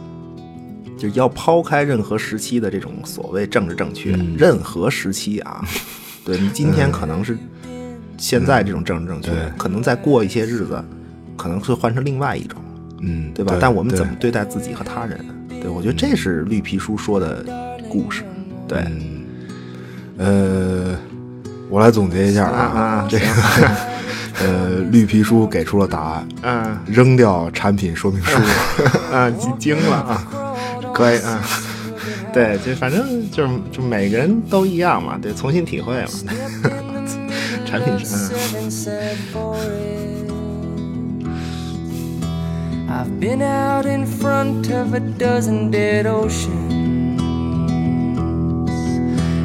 [0.97, 5.62] 就要抛开任何时期的这种所谓政治正确，任何时期啊，
[6.25, 7.38] 对你今天可能是
[8.19, 9.39] 现在这种政治正确，对。
[9.58, 10.84] 可能再过一些日子，
[11.38, 12.62] 可能会换成另外一种，
[13.01, 13.58] 嗯，对吧？
[13.60, 15.17] 但我们怎么对待自己和他人？
[15.62, 15.69] 对。
[15.69, 17.43] 我觉得这是绿皮书说的
[17.89, 18.23] 故事，
[18.67, 18.84] 对。
[20.17, 20.97] 呃，
[21.69, 23.25] 我来总结一下啊啊这个
[24.45, 26.77] 呃，绿皮书给出了答案，嗯。
[26.86, 28.38] 扔掉产品说明书。
[29.13, 30.27] 啊，惊惊了啊，
[30.93, 31.41] 可以啊，
[32.34, 36.34] 对，就反正就是就每个人都一样嘛，得，重新体会嘛，
[37.68, 40.04] 产品是嗯 said and said for it.
[42.88, 46.85] I've been out in front of a dozen dead oceans.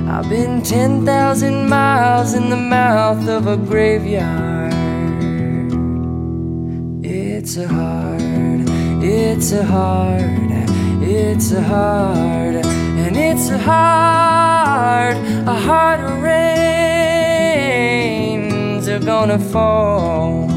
[0.07, 4.73] I've been 10,000 miles in the mouth of a graveyard.
[7.03, 8.69] It's a hard,
[9.01, 10.21] it's a hard,
[11.01, 16.82] it's a hard, and it's a hard, a hard rains
[18.94, 20.48] are gonna fall.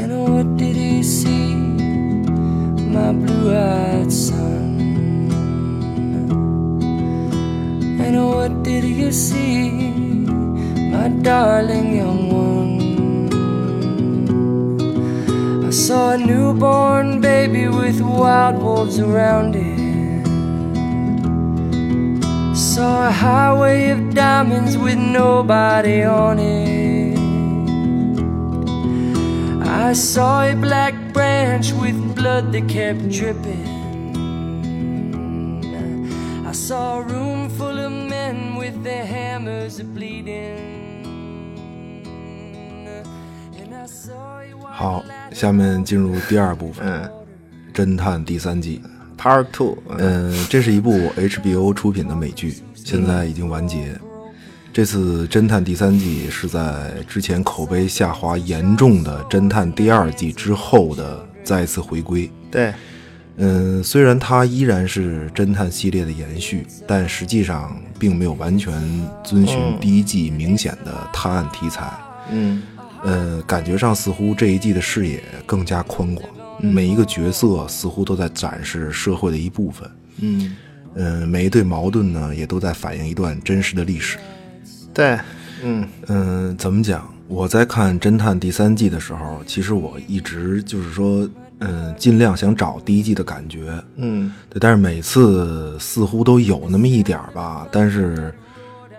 [0.00, 1.54] And what did he see,
[2.94, 4.80] my blue-eyed son?
[8.00, 9.90] And what did you see,
[10.94, 12.78] my darling young one?
[15.66, 19.75] I saw a newborn baby with wild wolves around it.
[22.76, 27.16] Saw a highway of diamonds with nobody on it.
[29.66, 33.64] I saw a black branch with blood that kept dripping.
[36.46, 41.00] I saw a room full of men with their hammers bleeding.
[43.58, 47.10] And I saw a white 好，下面进入第二部分，嗯
[47.72, 48.82] 侦探第三季。
[49.16, 52.54] ，Part Two，嗯嗯，这是一部 HBO 出品的美剧，
[52.86, 53.98] 现在已经完结。
[54.72, 62.30] 这次《侦探》第三季是在之前口碑下滑严重的《侦探》第二季之后的再次回归。
[62.48, 62.72] 对，
[63.38, 68.72] 嗯，虽然它依然是侦探系列的延续，但实际上并没有完全
[69.24, 71.92] 遵循第一季明显的探案题材。
[72.30, 72.62] 嗯
[73.02, 76.28] 呃，感觉上似乎这一季的视野更加宽广，
[76.60, 79.90] 每一个角色似乎都在展示社会的一部分。
[80.18, 80.56] 嗯，
[80.96, 84.18] 嗯，每一对矛盾呢，也都在反映一段真实的历史。
[84.92, 85.18] 对，
[85.62, 87.06] 嗯嗯，怎么讲？
[87.28, 91.28] 我在看《侦探》第三季的时候，其实我一直就是说，
[91.58, 93.72] 嗯，尽量想找第一季的感觉。
[93.96, 98.32] 嗯，对，但是每次似乎都有那么一点儿吧，但是，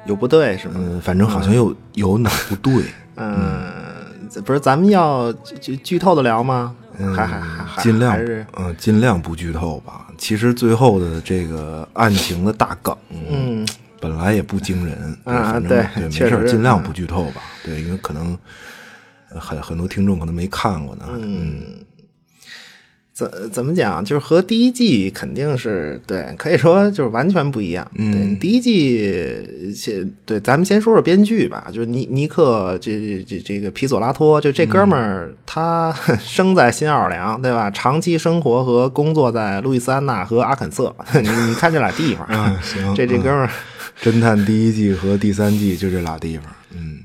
[0.05, 0.75] 有不对是吗？
[0.77, 2.83] 嗯，反正好像有有哪不对。
[3.15, 3.71] 嗯，
[4.29, 6.75] 这不是咱们要剧剧透的聊吗？
[7.15, 8.19] 还还还还尽量还
[8.57, 10.07] 嗯，尽量不剧透吧。
[10.17, 13.65] 其实最后的这个案情的大梗，嗯，
[13.99, 17.41] 本来也不惊人啊反正对对，没事尽量嗯不剧透吧。
[17.63, 18.37] 对，因为可能
[19.29, 21.05] 呃很很多听众可能没看过呢。
[21.21, 21.61] 嗯
[23.17, 24.05] 怎怎么讲？
[24.05, 27.89] 就是和第一季肯定是对，可以说就是完全不一样。
[27.95, 37.71] 嗯对，第一季先对，咱们先说说编剧吧，就是尼尼克这这这个皮佐拉托，就这哥们儿，他生在新奥尔良，对吧？
[37.71, 43.49] 长期生活和工作在路易斯安那和阿肯色， 你你看这俩地方，嗯 行这这哥们儿。
[43.99, 46.99] 侦探第一季和第三季就这俩地方，嗯，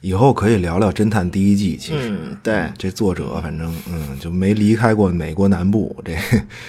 [0.00, 1.76] 以后可以聊聊侦探第一季。
[1.76, 6.12] 其实，嗯对这作者反正嗯就没离开过美国南部， 这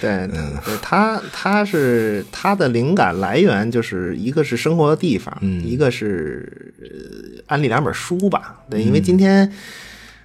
[0.00, 8.60] 对，对他他是他的灵感来源就是一个是生活的地方，一个是呃安利两本书吧。
[8.68, 9.50] 对，因为今天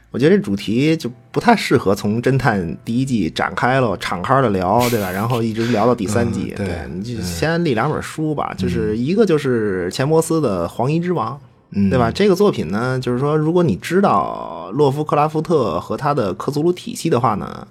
[0.09, 5.11] 我觉得这主题就不太适合从侦探第一季展开了敞开的聊，对吧？
[5.11, 11.33] 然后一直聊到第三季，嗯对你就先安利两本书吧，就是一个就是钱伯斯的《黄衣之王》。
[11.89, 12.09] 对吧？
[12.09, 17.67] 这个作品呢，就是说，如果你知道洛夫克拉夫特和他的克苏鲁体系的话呢，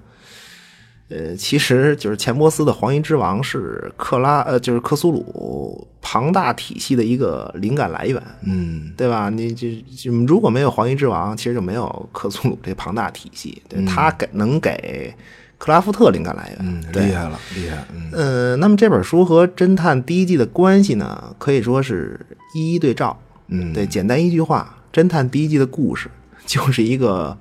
[1.09, 9.31] 呃，其实就是钱伯斯的《黄衣之王》是克拉呃，就是克苏鲁庞大体系的一个灵感来源，嗯对吧？
[9.31, 15.15] 你就就如果没有《黄衣之王》，其实就没有克苏鲁这庞大体系，对，他给能给
[15.57, 22.21] 克拉夫特灵感来源，厉害了，厉害，嗯呃，那么这本书和侦探第一季的关系呢，可以说是
[22.55, 23.19] 一一对照。
[23.49, 26.11] 嗯，对，简单一句话，侦探第一季的故事
[26.47, 27.37] 就是一个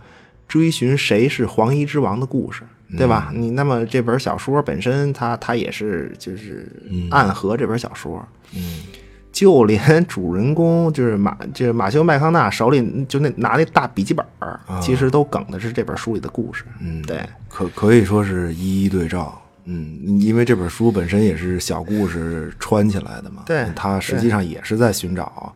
[0.48, 2.64] 追寻谁是黄衣之王的故事，
[2.98, 3.32] 对吧？
[3.34, 6.72] 你那么这本小说本身它，它也是就是
[7.10, 8.82] 暗合这本小说，嗯，
[9.32, 19.40] 就连主人公就是马，就是马修麦康纳手里就那拿那大笔记本儿，其实都梗的是这本书里的故事，嗯对，可可以说是一一对照。
[19.66, 25.56] 嗯，因为这本书本身也是小故事穿起来的嘛，对它实际上也是在寻找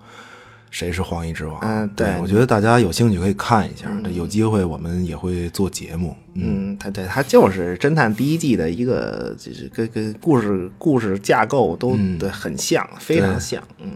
[0.77, 1.57] 谁是黄衣之王。
[1.63, 6.15] 嗯对我觉得大家有兴趣可以看一下，这有机会我们也会做节目。
[6.35, 13.59] 嗯嗯，它对他就是侦探第一季的一个，就是跟跟故事故事架构都嗯对很像，非常像。
[13.81, 13.89] 嗯，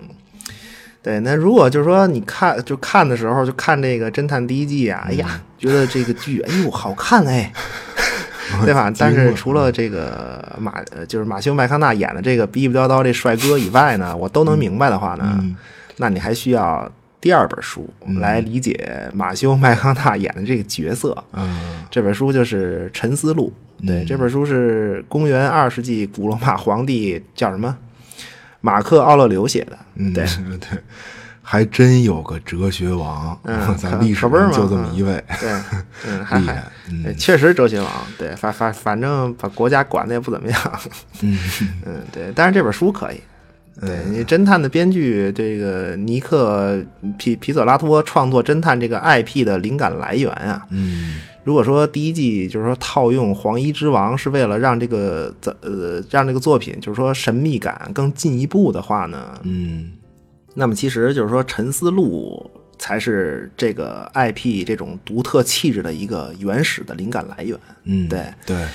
[1.04, 1.20] 对。
[1.20, 7.54] 那如果就是说你看就看的时候就看这个侦探第一季啊，哎嗯呀，觉得这个剧哎呦好看哎，
[8.66, 8.92] 对吧？
[8.98, 15.56] 但是除了这个马呃就是马修麦康纳演的这个逼逼叨叨这帅哥以外呢，我都能明白的话呢，嗯
[16.02, 17.88] 那你还需要第二本书
[18.20, 21.16] 来理解马修麦康纳演的这个角色。
[21.34, 21.84] 嗯。
[21.92, 23.54] 这本书就是《沉思录》，
[23.86, 27.78] 对，这本书是公元二世纪古罗马皇帝叫什么？
[28.62, 30.26] 马克·奥勒留写的，嗯，对，
[30.60, 30.80] 对，
[31.44, 35.24] 还真有个哲学王，嗯 咱可历史上就这么一位。
[35.40, 35.52] 对，
[36.08, 37.16] 嗯，还厉害还，嗯。
[37.18, 40.60] 确实哲学王，对，反反反正把国家管的也不怎么样，
[41.22, 41.38] 嗯。
[41.86, 43.20] 嗯，对，但是这本书可以。
[43.80, 46.84] 对，你侦探的编剧这个尼克
[47.18, 51.22] 皮皮索拉托创作侦探这个 IP 的灵感来源啊，嗯。
[51.44, 59.94] 如果说第一季就是说套用《黄衣之王》是为了让这个呃让这个作品就是说神秘感更进一步的话呢，嗯。
[60.54, 67.58] 那么其实就是说《沉思录》才是这个 IP 这种独特气质的一个原始的灵感来源。
[67.86, 68.26] 嗯，对。
[68.46, 68.68] 对，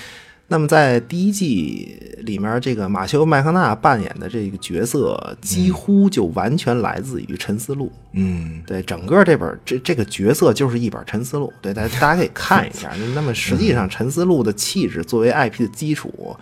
[0.48, 7.86] 那么在第一季里面，这个马修麦康纳扮演的这个角色几乎就完全来自于《沉思录》。
[8.12, 8.62] 嗯。
[8.66, 12.92] 对，整个这本这这个角色就是一本《沉思录》，对，大家大家可以看一下。
[13.14, 16.36] 那么实际上，《沉思录》的气质作为 IP 的基础，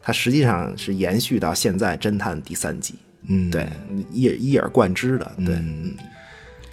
[0.00, 2.94] 它实际上是延续到现在《侦探》第三季，
[3.26, 3.68] 嗯，对，
[4.12, 5.94] 一一而贯之的，对，嗯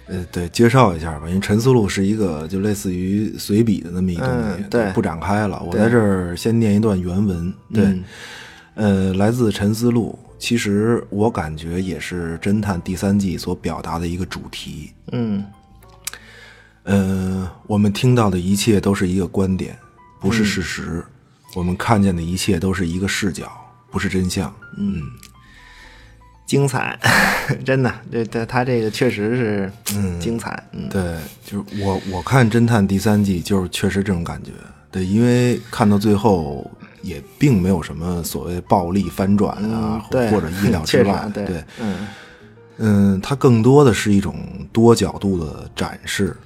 [0.08, 5.60] 呃，对，介绍一下吧，因为《陈思录》是一个就类似于随笔的那么一东西，嗯对不展开了。
[5.64, 8.04] 我在这儿先念一段原文，对，嗯
[8.74, 14.92] 呃，来自《陈思录》，其实我感觉也是《侦探》第三季所表达的一个主题。
[15.12, 15.44] 嗯
[16.84, 19.76] 呃，我们听到的一切都是一个观点，
[20.20, 21.04] 不是事实。
[21.56, 23.50] 我们看见的一切都是一个视角，
[23.90, 24.54] 不是真相。
[24.78, 25.02] 嗯，
[26.46, 26.98] 精彩，
[27.66, 30.62] 真的，这他他这个确实是嗯精彩。
[30.72, 34.50] 嗯，对，就是我我看《侦探》第三季，就是确实这种感觉。
[34.90, 36.70] 对，因为看到最后
[37.02, 41.28] 也并没有什么所谓暴力翻转啊，对或者意料之外。
[41.34, 42.06] 对嗯
[42.78, 44.36] 嗯，它更多的是一种
[44.72, 46.36] 多角度的展示。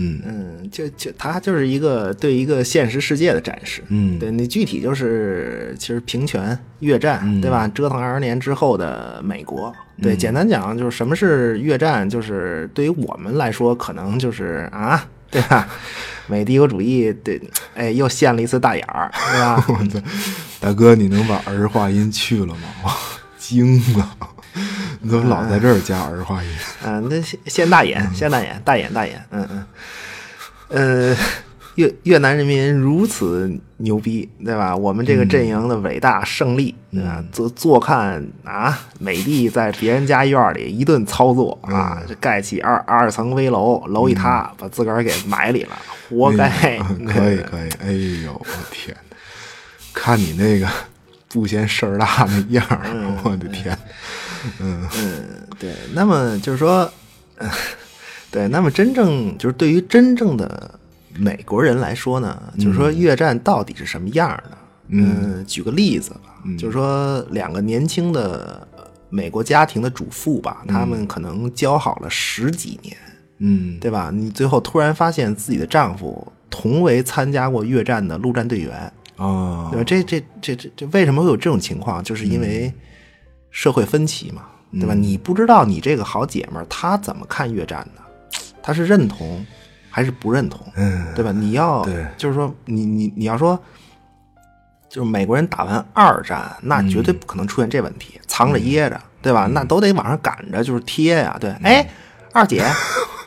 [0.00, 3.82] 嗯嗯，就就他就是一个对一个现实世界的展示。
[3.88, 7.68] 嗯对你具体就是其实平权、越战，对吧？
[7.68, 9.72] 折腾二十年之后的美国。
[10.02, 15.68] 对，简单讲就是什么是越战，就是对于我们来说，可能就是啊， 对吧？
[16.26, 17.38] 美帝国主义，对，
[17.74, 20.02] 哎，又现了一次大眼儿，对吧？
[20.60, 22.62] 大哥，你能把儿化音去了吗？
[22.84, 22.90] 我
[23.36, 24.16] 惊了，
[25.00, 26.50] 你怎么老在这儿加儿化音？
[26.84, 29.66] 嗯，那现现大眼，先大眼，大眼大眼，嗯嗯，
[30.68, 31.16] 呃，
[31.76, 34.76] 越越南人民如此牛逼，对吧？
[34.76, 37.24] 我们这个阵营的伟大胜利，对吧？
[37.32, 45.78] 坐坐看啊，美帝在别人家院里一顿操作啊，这盖起二二层危楼，楼一塌，把自个儿给埋里了，
[46.10, 46.78] 活该。
[46.90, 47.92] 嗯可以可以，哎
[48.24, 49.16] 呦，我天哪！
[49.94, 50.68] 看你那个
[51.28, 52.80] 不嫌事儿大那样儿，
[53.24, 53.74] 我的天！
[53.74, 54.29] 嗯，
[55.58, 56.90] 对，那么就是说，
[57.36, 57.50] 呃
[58.30, 60.78] 对，那么真正就是对于真正的
[61.16, 64.58] 美国人来说呢，就是说越战到底是什么样的？
[64.88, 72.96] 嗯，举个例子吧，就是说两个年轻的呃美国家庭的主妇吧，他们可能交好了十几年，
[73.38, 74.10] 嗯对吧？
[74.12, 79.84] 你最后突然发现自己的丈夫同为参加过越战的陆战队员，哦对吧？
[79.84, 82.02] 这这这这这为什么会有这种情况？
[82.02, 82.72] 就是因为
[83.50, 84.42] 社会分歧嘛，
[84.72, 84.94] 对吧？
[84.94, 88.02] 你不知道你这个好姐们儿她怎么看越战的，
[88.62, 89.44] 她是认同
[89.90, 91.06] 还是不认同，嗯。
[91.14, 91.32] 对吧？
[91.32, 91.84] 你要
[92.16, 93.60] 就是说你你你要说，
[94.88, 99.46] 就是美国人打完二战，那绝对不可能出现这问题，藏着掖着，对吧？
[99.52, 101.88] 那都得往上赶着，就是贴呀、对，哎，
[102.32, 102.64] 二姐。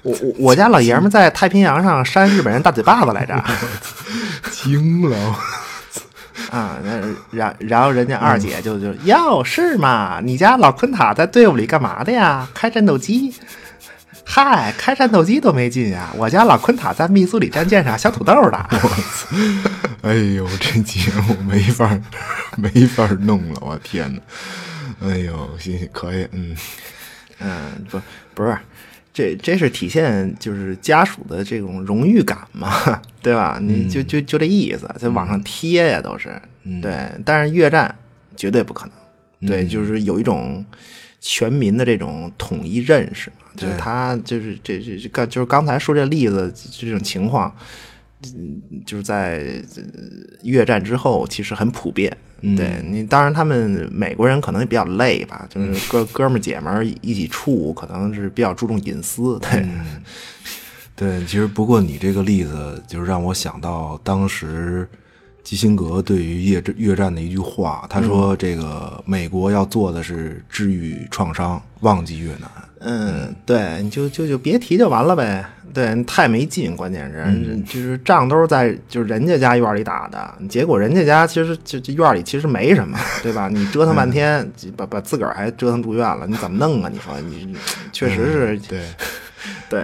[0.03, 3.41] 我我我家老爷们儿在太平洋上扇日本人大嘴巴子来着，
[4.51, 5.15] 惊了，
[6.53, 7.01] 啊，那
[7.31, 10.19] 然然后人家二姐就就哟是嘛？
[10.23, 12.47] 你家老昆塔在队伍里干嘛的呀？
[12.53, 13.33] 开战斗机？
[14.23, 16.09] 嗨，开战斗机都没劲呀！
[16.15, 18.57] 我家老昆塔在密苏里战舰上削土豆的。
[20.03, 22.01] 哎呦，这节目没法儿
[22.55, 24.21] 没法儿弄了，我天哪！
[25.09, 26.55] 哎呦，行行可以，嗯
[27.39, 27.99] 嗯，不
[28.35, 28.55] 不是，
[29.13, 33.59] 这这是体现就是家属的这种荣誉感嘛， 对吧？
[33.61, 36.41] 你就就就这意思，在网上贴呀都是，
[36.81, 37.09] 对。
[37.23, 37.93] 但是越战
[38.35, 38.85] 绝对不可
[39.39, 40.65] 能，对，就是有一种
[41.21, 47.55] 全民的这种统一认识嘛，就是他就是这这这刚就是刚才说这例子这种情况。
[48.35, 49.83] 嗯，就是在呃
[50.43, 52.15] 越战之后，其实很普遍。
[52.57, 59.39] 对你，当然他们美国人可能也比较累吧，就是哥哥们儿姐们儿一起处，可能是比较注重隐私。
[59.39, 59.65] 对，
[60.93, 64.85] 对，其实不过你这个例子，就是让我想到当时
[65.41, 72.49] 基辛格对于越越战的一句话，他说：“这个美国要做的是治愈创伤，忘记越南。
[72.83, 75.45] 嗯，对，你就就就别提就完了呗。
[75.73, 83.49] 对，太没劲，关键是、嗯就是仗都是在就是人家家院里打的，结果人家家其实就这院里其实没什么， 对吧？
[83.51, 86.89] 你折腾半天，把把自个儿还折腾住院了，你怎么弄啊？
[86.93, 87.55] 你说你你
[87.91, 88.81] 确实是、对，
[89.69, 89.83] 对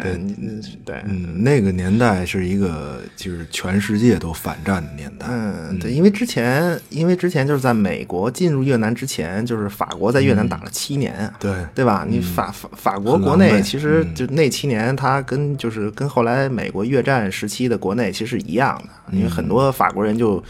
[0.85, 1.01] 对。
[1.05, 5.25] 嗯，那个年代是一个就是全世界都反战的年代。
[5.29, 12.05] 嗯，对，因为之前，因为之前就是在美国进入越南之前，就是法国在越南打了七年啊，对对吧？
[12.07, 20.43] 你法法法国国内其实就那七年，它跟就是跟后来美国越战时期的国内其实是一样的，因为很多法国人就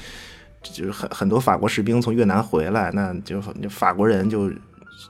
[0.62, 4.52] 就是很很多法国士兵从越南回来，那就就法国人就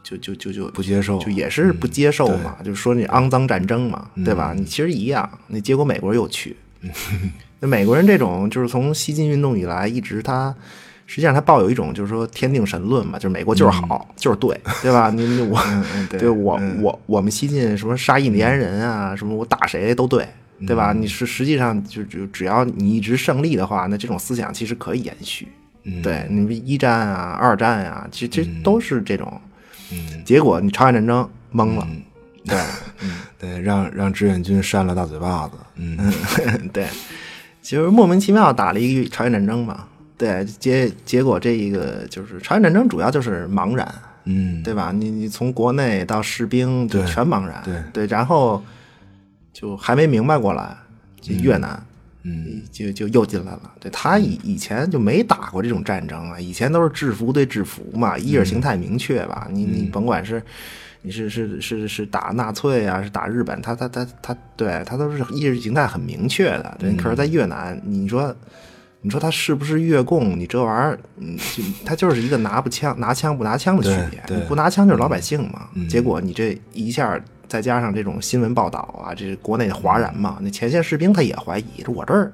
[0.09, 4.53] 就就就就不接受就也是不接受嘛，就是说你肮脏战争嘛，对吧？
[4.55, 6.55] 你其实一样，那结果美国人又去，
[7.59, 10.55] 那美国人这种就是从西进运动以来，一直他
[11.05, 15.09] 实际上他抱有一种就是说天定神论嘛，就是美国就是好，就是对，对吧？
[15.09, 15.59] 你你我、
[16.09, 20.27] 对我我我们西进什么杀印第安人啊，什么我打谁都对。
[20.67, 20.91] 对吧？
[20.91, 25.47] 你是实际上就就只要你一直胜利的话，那这种思想其实可以延续。
[26.03, 29.39] 对你们一战啊、二战啊，其实其实都是这种。
[30.25, 31.87] 结果你朝鲜战争懵了，
[32.45, 32.57] 对，
[33.37, 35.53] 对， 让让志愿军扇了大嘴巴子。
[35.75, 35.97] 嗯，
[36.73, 36.87] 对，
[37.61, 39.85] 就是莫名其妙打了一个朝鲜战争嘛。
[40.17, 43.87] 对，结结果这一个就是朝鲜战争主要就是茫然，
[44.25, 44.91] 嗯，对吧？
[44.93, 47.81] 你你从国内到士兵就对全茫然，对。
[47.93, 48.61] 对，然后
[49.53, 50.75] 就还没明白过来，
[51.21, 51.81] 就越南，
[52.29, 53.61] 嗯，就就又进来了。
[53.79, 59.47] 对他以以前就没打过这种战争啊，以前都是制服对制服嘛，意识形态明确吧。
[59.51, 60.41] 你你甭管是
[61.01, 66.77] 你是是是是打纳粹啊，是打日本，他他他他对他都是意识形态很明确的。
[66.79, 68.35] 对，可是，在越南，你说。
[69.01, 70.37] 你说他是不是越共？
[70.37, 74.21] 你这玩意儿，嗯，就他就是一个拿不枪拿枪不拿枪的区别。
[74.35, 75.69] 你不拿枪就是老百姓嘛。
[75.87, 77.17] 结果你这一下
[77.49, 82.31] 再加上这种新闻报道啊，这国内哗然嘛，那前线士兵他也怀疑，我这儿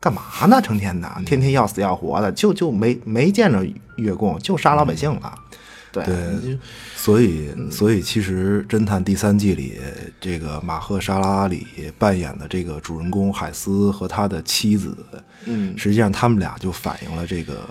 [0.00, 0.60] 干嘛呢？
[0.60, 3.64] 成天的，天天要死要活的，就就没没见着
[3.96, 5.34] 越共，就杀老百姓了。
[5.90, 6.58] 对，对
[6.94, 9.80] 所以，所以其实《侦探》第三季里，
[10.20, 11.66] 这个马赫沙拉里
[11.98, 14.96] 扮演的这个主人公海斯和他的妻子，
[15.46, 17.66] 嗯实际上他们俩就反映了这个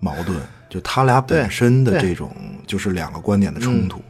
[0.00, 0.38] 矛盾，
[0.68, 2.30] 就他俩本身的这种
[2.66, 3.98] 就是两个观点的冲突。
[3.98, 4.02] 嗯，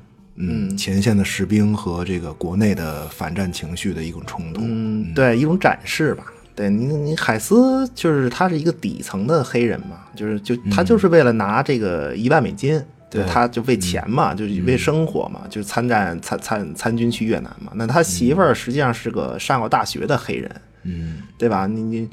[0.76, 4.61] 前线的士兵和这个国内的反战情绪的一种冲突。
[4.62, 6.24] 嗯，对，一种展示吧。
[6.55, 17.72] 对你，你海斯就是他是一个底层的黑人嘛，就是就他就是为了拿这个一万美金，对，他就为钱嘛，就是为生活嘛，就是参战参参参军去越南嘛。
[17.74, 20.51] 那他媳妇儿实际上是个上过大学的黑人，
[20.84, 21.66] 嗯，对吧？
[21.66, 22.09] 你你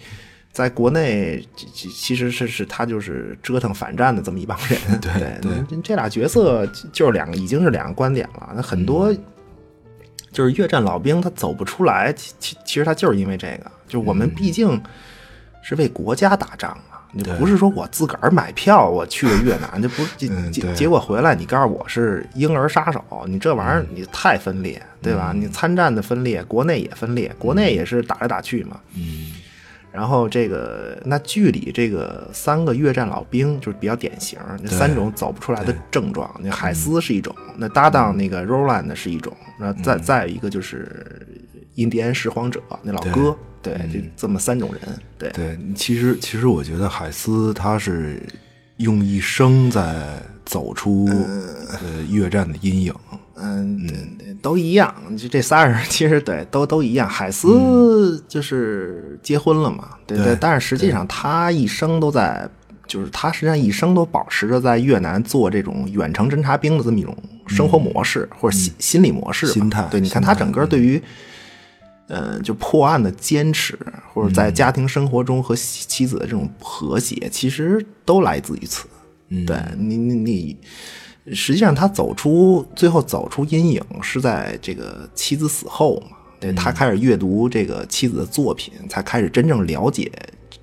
[0.53, 8.53] 在国内其其其实是是他就是折腾反战的这么一帮人， 对对这这俩角色就是两个已经是两个观点了。
[8.55, 9.11] 那很多
[10.31, 14.81] 就是越战老兵他走不出来，其其其实他就是因为这个，就我们毕竟
[15.63, 17.01] 是为国家打仗啊。
[17.15, 25.31] 你不是说我自个儿买票我去了越南， 这不是结结结果回来你告诉我是婴儿杀手，你这玩意儿你太分裂，对吧？
[25.35, 28.79] 你参战的分裂，国内也分裂，国内也是打来打去嘛。
[28.95, 29.32] 嗯，
[29.93, 36.27] 然后这个那剧里这个三个越战老兵就是比较典型，那三种走不出来的症状。
[36.41, 41.25] 那海斯是一种，那搭档那个 Roland 是一种，那再再有一个就是
[41.75, 44.81] 印第安拾荒者那老哥，对，就这么三种人，
[45.19, 48.19] 对，对，其实其实我觉得海斯他是
[48.77, 52.93] 用一生在走出呃越战的阴影。
[53.35, 53.87] 嗯，
[54.41, 54.93] 都一样。
[55.17, 57.07] 就这仨人，其实对，都都一样。
[57.07, 62.49] 海斯就是结婚了嘛，对对但是实际上他一生都在，
[62.87, 67.15] 就是他实际上一生都保持着在越南做这种远程侦察兵的这么一种
[67.47, 71.01] 生活模式、或者心心理模式吧、心态对，你看他整个对于。
[72.07, 73.79] 呃，就破案的坚持，
[74.13, 78.85] 或者在家庭生活中和妻妻子的这种和谐，其实都来自于此。
[79.29, 80.57] 嗯对你，你你，
[81.31, 86.17] 实际上他走出最后走出阴影是在这个妻子死后嘛？
[86.39, 90.11] 对他开始阅读这个妻子的作品，才开始真正了解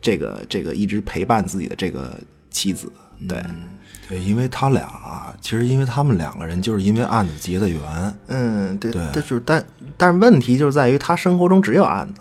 [0.00, 2.14] 这个这个一直陪伴自己的这个
[2.50, 2.92] 妻子。
[3.26, 3.42] 对，
[4.08, 7.80] 对，因为他俩啊，其实因为他们两个人就是因为案子结的缘。
[8.26, 12.20] 嗯，对，对但是但但是问题就是在于他生活中只有案子，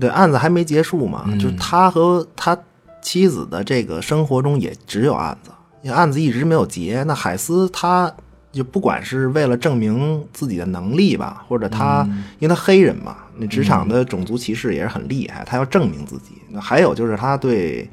[0.00, 2.56] 对，案子还没结束嘛，就是他和他
[3.02, 5.50] 妻子的这个生活中也只有案子，
[5.84, 7.04] 因为案子一直没有结。
[7.04, 8.12] 那海斯他
[8.50, 12.04] 就不管是为了证明自己的能力吧，或者他、
[12.38, 16.36] 因为他黑人嘛，那职场的种族歧视也是很厉害，他要证明自己。
[16.48, 17.88] 那还有就是他对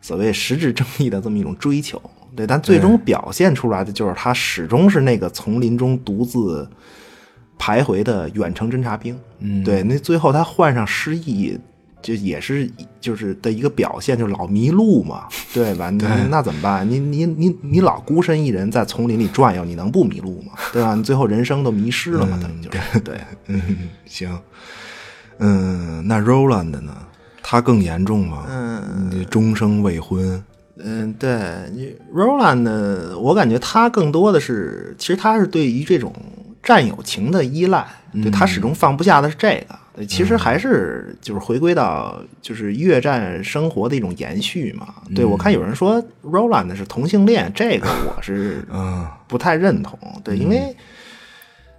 [0.00, 2.00] 所谓实质正义的这么一种追求，
[2.34, 6.66] 对，但最终表现出来的就是他始终是那个丛林中独自
[7.58, 9.18] 徘徊的远程侦察兵。
[9.40, 11.58] 嗯，对，那最后他患上失忆，
[12.00, 12.70] 就也是
[13.00, 15.90] 就是的一个表现，就是老迷路嘛， 对吧？
[15.90, 15.98] 你
[16.30, 16.88] 那怎么办？
[16.88, 20.52] 你你你你老孤身一人在丛林里转悠，你能不迷路吗？
[20.72, 20.94] 对吧？
[20.94, 23.16] 你最后人生都迷失了嘛，等于就是对。
[23.46, 23.60] 嗯，
[24.06, 24.38] 行。
[25.38, 26.94] 嗯，那 Roland 呢？
[27.42, 28.44] 他更严重吗？
[28.48, 30.42] 嗯，终生未婚。
[30.80, 31.40] 嗯，对
[31.72, 36.12] 你 Roland 呢，我感觉他更多的是，其实他是对于这种
[36.62, 39.76] 战友情的依赖，对他始终放不下的是这个。
[39.98, 44.94] 对，其实还是就是回归到就是越战生活的一种延续嘛。
[45.12, 49.98] 对我看有人说 Roland 是同性恋，这个我是 嗯不太认同。
[50.22, 50.76] 对，因为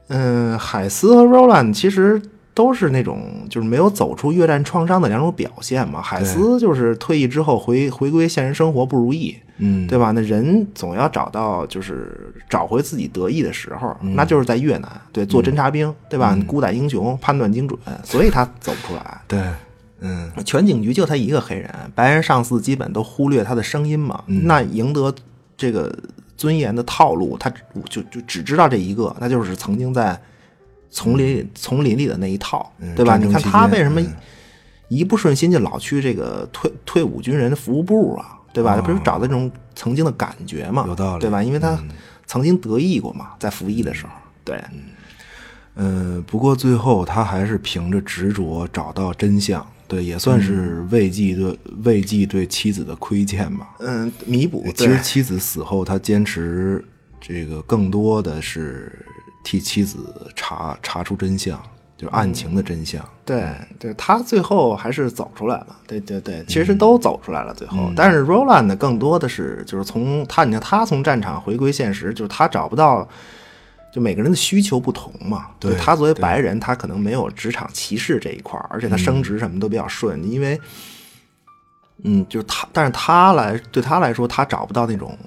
[0.09, 2.21] 嗯，海斯和 Roland 其实
[2.59, 6.01] 都是那种就是没有走出越战创伤的两种表现嘛。
[6.01, 10.11] 海斯就是退役之后回回归现实生活不如意，嗯，对吧？
[10.11, 16.35] 那人总要找到就是找回自己得意的时候，那就是在越南，对，做侦察兵，对吧？
[16.35, 19.21] 你孤胆英雄，判断精准，所以他走不出来。
[19.25, 19.39] 对，
[20.01, 24.21] 嗯全警局就他一个黑人，白人上司基本都忽略他的声音嘛。
[24.27, 25.15] 那赢得
[25.55, 25.97] 这个
[26.35, 27.49] 尊严的套路，他
[27.87, 30.19] 就就只知道这一个，那就是曾经在
[30.89, 33.17] 丛林丛林里的那一套，对吧？
[33.17, 34.15] 你看他为什么嗯
[34.87, 38.39] 一不顺心就老去这个退退伍军人服务部啊？
[38.51, 38.75] 对吧？
[38.75, 40.83] 他不是找到这种曾经的感觉嘛？
[40.87, 41.43] 有道理对吧？
[41.43, 41.79] 因为他
[42.25, 44.11] 曾经得意过嘛，在服役的时候，
[44.43, 44.59] 对，
[45.75, 53.75] 嗯，不过最后他还是凭着执着找到真相，对，也算是慰藉对慰藉对妻子的亏欠吧。
[53.79, 54.65] 嗯，弥补。
[54.75, 56.83] 其实妻子死后，他坚持
[57.21, 59.05] 这个更多的是
[59.49, 59.97] 替妻子
[60.35, 61.59] 查查出真相，
[61.97, 63.03] 就是案情的真相。
[63.25, 65.75] 对对，他最后还是走出来了。
[65.87, 67.51] 对对对，其实都走出来了。
[67.51, 73.09] 最后，但是 Roland 更多的是就是从他，你看他从战场回归现实，就是他找不到。
[73.91, 80.61] 就每个人的需求不同嘛，对他作为白人，他可能没有职场歧视这一块儿，而且他升职什么都比较顺，因为，
[82.03, 85.17] 嗯，就是他，但是他来对他来说，他找不到那种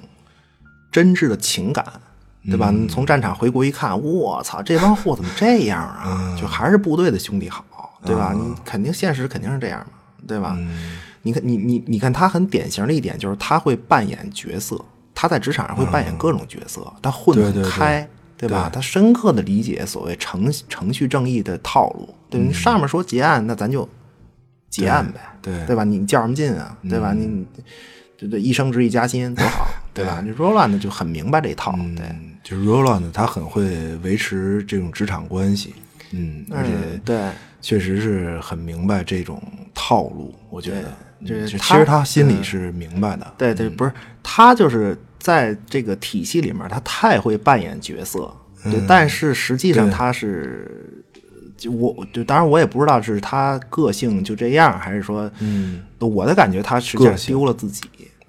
[0.92, 1.84] 真挚的情感，
[2.44, 2.72] 对吧？
[2.88, 6.36] 从战场回国一看，我操，这帮货怎么这样啊？
[6.40, 7.64] 就还是部队的兄弟好，
[8.04, 8.32] 对吧？
[8.34, 9.92] 你肯定现实肯定是这样嘛，
[10.26, 10.58] 对吧？
[11.22, 14.82] 你看，你你你看，他很典型的一点就是他会扮演角色，
[15.14, 18.08] 他在职场上会扮演各种角色，他混得很开。
[18.34, 18.68] 对吧？
[18.74, 22.12] 他深刻的理解所谓程程序正义的套路。
[22.28, 23.88] 对你上面说结案，那咱就
[24.68, 25.20] 结案呗。
[25.40, 25.84] 对对吧？
[25.84, 26.76] 你较什么劲啊？
[26.90, 27.12] 对吧？
[27.12, 27.46] 你
[28.18, 30.22] 对对，一升职一加薪多好，对吧？
[30.24, 31.74] 你 Roland 就很明白这一套。
[31.96, 32.06] 对，
[32.42, 35.74] 就是 Roland 他很会维持这种职场关系。
[36.12, 36.70] 嗯，而且
[37.04, 37.30] 对，
[37.60, 39.42] 确实是很明白这种
[39.74, 40.34] 套路。
[40.50, 43.34] 我觉得，这其实他心里是明白的。
[43.38, 44.96] 对对，不是他就是。
[45.22, 48.28] 在这个体系里面，他太会扮演角色，
[48.64, 51.00] 对，但是实际上他是，
[51.56, 57.82] 就我，就当然我也不知道是他个性就这样，还是说，嗯，我的感觉他实际上丢了自己，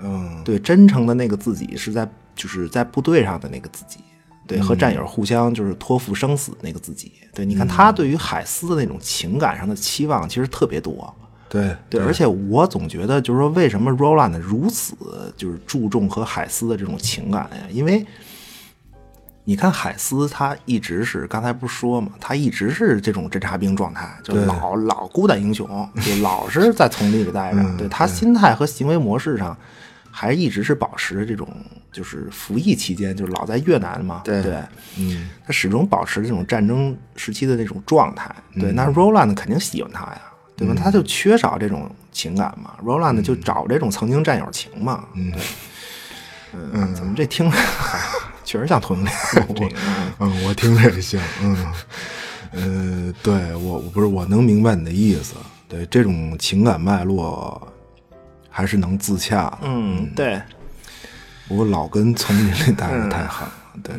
[0.03, 3.99] 嗯，对，真诚的那个自己是在就是在部队上的那个自己，
[4.45, 11.13] 对，和战友互相就是托付生死那个自己，对，你看他对于海斯的那种情感上的期望其实特别多。
[11.49, 11.75] 对。
[11.89, 14.95] 对，而且我总觉得，就是说，为什么 Roland 如此
[15.37, 17.67] 就是注重和海斯的这种情感呀？
[17.71, 18.05] 因为
[19.45, 25.67] 你看，海斯他一直是刚才不是说嘛，他一直是这种侦察兵状态，就老老孤胆英雄，
[26.01, 27.77] 就老是在丛林里待着。
[27.77, 29.55] 对他心态和行为模式上，
[30.15, 31.47] 还一直是保持这种，
[31.91, 34.21] 就是服役期间就是老在越南嘛。
[34.23, 34.61] 对对，
[34.99, 38.33] 嗯，他始终保持这种战争时期的那种状态。
[38.53, 40.21] 对，那 Roland 肯定喜欢他呀。
[40.55, 40.75] 对吧？
[40.77, 42.75] 他就缺少这种情感嘛。
[42.83, 45.03] Roland 就找这种曾经战友情嘛。
[45.15, 45.33] 嗯，
[46.53, 47.57] 嗯，怎么这听着
[48.45, 49.11] 确实像同龄？
[49.47, 49.69] 我
[50.19, 51.19] 嗯，我听着也像。
[51.41, 51.73] 嗯，
[52.51, 55.33] 呃，对我不是我能明白你的意思。
[55.67, 57.67] 对，这种情感脉络
[58.55, 59.51] 还是能自洽。
[59.63, 60.39] 嗯，对。
[61.47, 63.53] 不过老跟丛林里待着太狠了。
[63.83, 63.95] 对，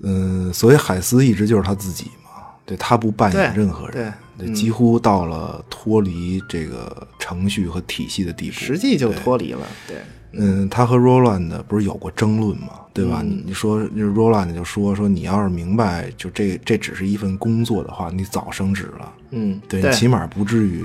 [0.00, 2.42] 嗯，所以海斯一直就是他自己嘛。
[2.66, 4.12] 对他不扮演任何人。
[4.36, 9.64] 对几乎到了脱离这个程序和体系的地步，实际就脱离了。
[9.86, 9.98] 对，
[10.36, 12.80] 嗯，他和 Roland 不是有过争论吗？
[12.92, 13.24] 对吧？
[13.44, 19.12] 你说，就是 Roland 就说说，你要是明白，就这这只是一份工作的话，你早升职了。
[19.30, 20.84] 嗯，对，起码不至于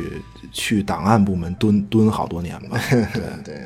[0.52, 2.80] 去档案部门蹲蹲好多年吧。
[2.89, 3.06] 对
[3.43, 3.62] 对，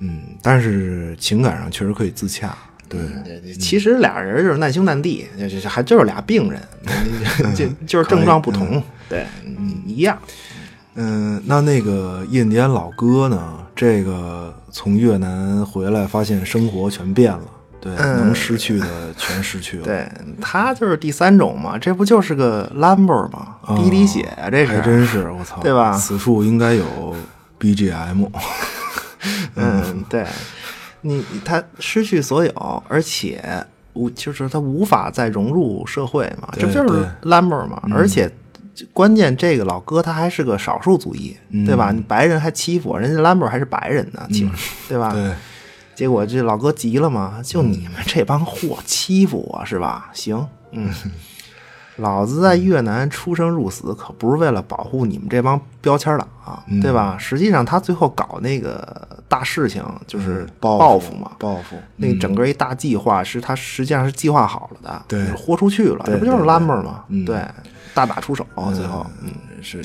[0.00, 2.54] 嗯，但是情感上确实可以自洽。
[2.86, 3.00] 对，
[3.54, 6.60] 其实俩人就是难兄难弟，就就还就是俩病人，
[7.56, 9.26] 就就是症状不同，对，
[9.86, 10.16] 一样。
[10.26, 10.53] 嗯，
[10.94, 13.58] 那那个印第安老哥呢？
[13.74, 17.42] 这个从越南回来，发现生活全变了，
[17.80, 19.84] 对，能失去的全失去了。
[19.84, 20.08] 对
[20.40, 23.56] 他就是第三种嘛，这不就是个 lumber 吗？
[23.76, 25.92] 滴滴血啊，这还真是我操，对吧？
[25.92, 27.16] 此处应该有
[27.58, 28.30] BGM。
[29.56, 30.24] 嗯，对。
[31.00, 33.42] 你他失去所有，而且
[33.92, 37.82] 无就是他无法再融入社会嘛，这不就是 lumber 嘛？
[37.92, 38.30] 而且
[38.92, 41.92] 关键这个老哥他还是个少数族裔，对吧？
[41.92, 44.52] 你白人还欺负我人家 lumber 还是白人呢，欺负
[44.88, 45.12] 对吧？
[45.12, 45.32] 对。
[45.94, 50.10] 结果这老哥急了嘛，就你们这帮货欺负我是吧？
[50.12, 50.92] 行，嗯。
[51.98, 57.16] 老子在越南出生入死，可不是为了保护你们这帮标签党，啊对吧？
[57.16, 61.76] 实际上，他最后搞那个大事情就是报复嘛，报复。
[61.94, 67.04] 那整个一大计划是他实际上是计划好了的，对，豁出去了，这不就是 Lumber 吗？
[67.24, 67.46] 对，
[67.94, 69.30] 大打出手，最后，嗯，
[69.62, 69.82] 是，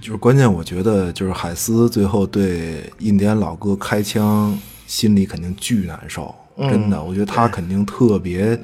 [0.00, 0.50] 就是关键。
[0.50, 7.02] 我觉得就是海斯最后对印第安老哥开枪，心里肯定巨难受，真的。
[7.02, 8.58] 我觉得他肯定特别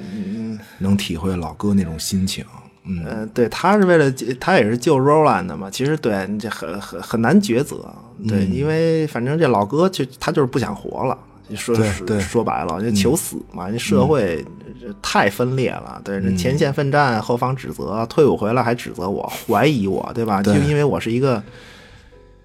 [0.79, 2.43] 能体会老哥那种心情。
[2.89, 7.93] 嗯，对他是为了他也是救 Roland 的嘛，其实对这很很很难抉择，
[8.27, 11.17] 对，因为反正这老哥就他就是不想活了，
[11.55, 11.75] 说
[12.19, 14.43] 说白了就求死嘛，这社会
[15.01, 20.41] 太分裂了，对，这前线奋战，后方指责，退伍回来还指责我，怀疑我，对吧？
[20.41, 21.41] 就因为我是一个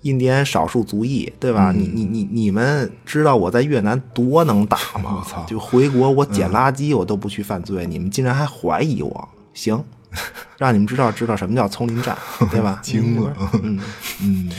[0.03, 1.73] 印第安少数族裔，对吧？
[1.77, 5.19] 你你你你们知道我在越南多能打吗？
[5.21, 5.45] 我操！
[5.49, 9.83] 就回国我捡垃圾我都不去犯罪，你们竟然还怀疑我，行。
[10.59, 12.15] 让你们知道知道什么叫丛林战，
[12.51, 12.79] 对吧？
[12.83, 13.81] 惊了嗯，
[14.21, 14.51] 嗯，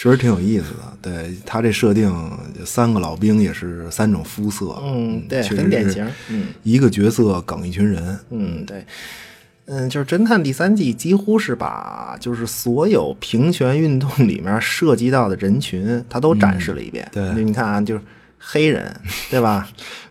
[0.00, 0.96] 确实挺有意思的。
[1.02, 2.08] 对他这设定，
[2.64, 8.86] 三个老兵也是三种肤色，嗯对很典型嗯一个角色梗一群人，嗯，对，
[9.64, 17.08] 嗯，就是侦探第三季几乎是把就是所有平权运动里面涉及到的人群，他都展示了一遍。
[17.10, 18.00] 对就你看啊，就是
[18.38, 18.94] 黑人，
[19.28, 19.68] 对吧？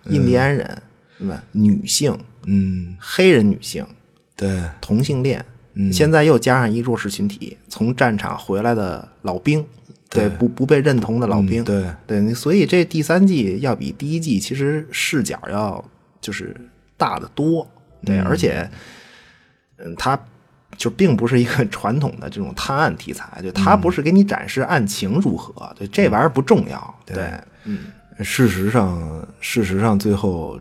[0.09, 0.81] 印第安人，
[1.17, 1.41] 对吧？
[1.53, 3.85] 女性，嗯，黑人女性，
[4.35, 5.45] 对，同性恋，
[5.78, 5.93] 嗯。
[5.93, 9.63] 现在又加上一弱势群体，从战场回来的老兵，
[10.09, 11.86] 对，不不被认同的老兵，嗯对。
[12.07, 15.84] 对，所以这第三季要比第一季其实视角要
[16.19, 16.55] 就是
[16.97, 17.67] 大得多，
[18.03, 18.69] 对，而且，
[19.78, 20.19] 嗯，它
[20.75, 27.32] 就并不是一个 传统的这种探案题材，就它不是给你展示案情如何，对，这玩意儿不重要，对，
[27.65, 27.91] 嗯，
[28.23, 30.59] 事实上，事实上最后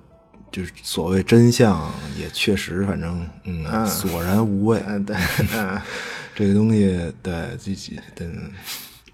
[0.51, 4.83] 就是所谓真相，也确实，反正嗯，索然无味。
[4.87, 5.17] 嗯，对，
[5.55, 5.81] 嗯。
[6.39, 8.29] 这个东西，对自己，对，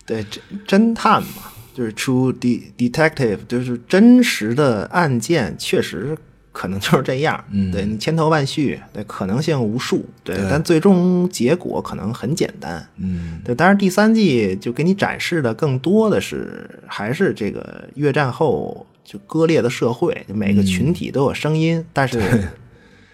[0.04, 6.18] 对侦侦探嘛，就是 true de detective，就是真实的案件，确实
[6.50, 7.44] 可能就是这样。
[7.52, 12.84] 嗯，对你千头万绪，对可能性无数，对，对但最终结果可能很简单。
[12.96, 22.48] 嗯，对，当然第三季就给你展示的更多的是，还是这个越战后就割裂的社会，就每个群体都有声音，但是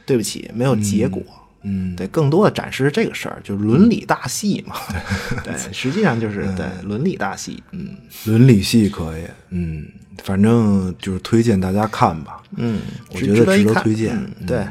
[0.06, 1.20] 对 不起，没有结果。
[1.62, 4.76] 嗯，对，更多的展示这个事儿，就是伦理大戏嘛。
[5.42, 7.60] 对，实际上就是对伦理大戏。
[7.72, 7.96] 嗯
[8.26, 9.84] 伦理戏可以，嗯，
[10.22, 12.40] 反正就是推荐大家看吧。
[12.56, 12.80] 嗯，
[13.12, 14.64] 我觉得值得推荐嗯对，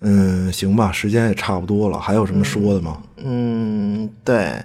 [0.00, 3.02] 嗯，行吧，时间也差不多了，还有什么说的吗？
[3.18, 4.64] 嗯，对。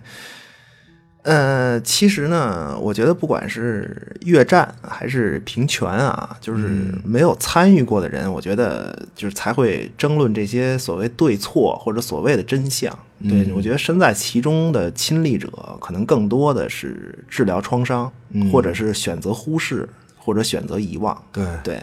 [1.23, 6.67] 呃，其实呢，我觉得不管是越战还是平权啊，就是
[7.05, 12.93] 没有参与过的人，我觉得就是才会争论这些所谓对错或者所谓的真相。
[13.25, 15.47] 对、我觉得身在其中的亲历者，
[15.79, 18.11] 可能更多的是治疗创伤，
[18.51, 21.17] 或者是选择忽视，或者选择遗忘。
[21.31, 21.81] 对对，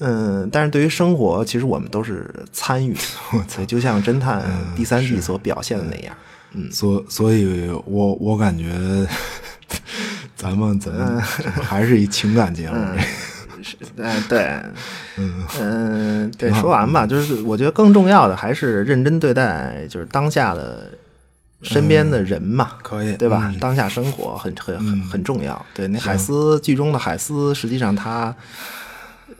[0.00, 2.96] 嗯但是对于生活，其实我们都是参与
[3.68, 4.42] 就像侦探
[4.74, 6.12] 第三季所表现的那样。
[6.70, 9.06] 所所以我我感觉
[10.36, 10.92] 咱们咱
[11.62, 12.76] 还是一情感节目。
[13.96, 14.60] 嗯，对，
[15.16, 20.90] 嗯对，说完吧，就是我觉得更重要的还是认真对待，就是当下的
[21.62, 23.50] 身边的人嘛，可以对吧？
[23.52, 25.64] 嗯当下生活很很很很重要。
[25.74, 28.34] 对，那海斯剧中的海斯，实际上他
[29.28, 29.34] 呃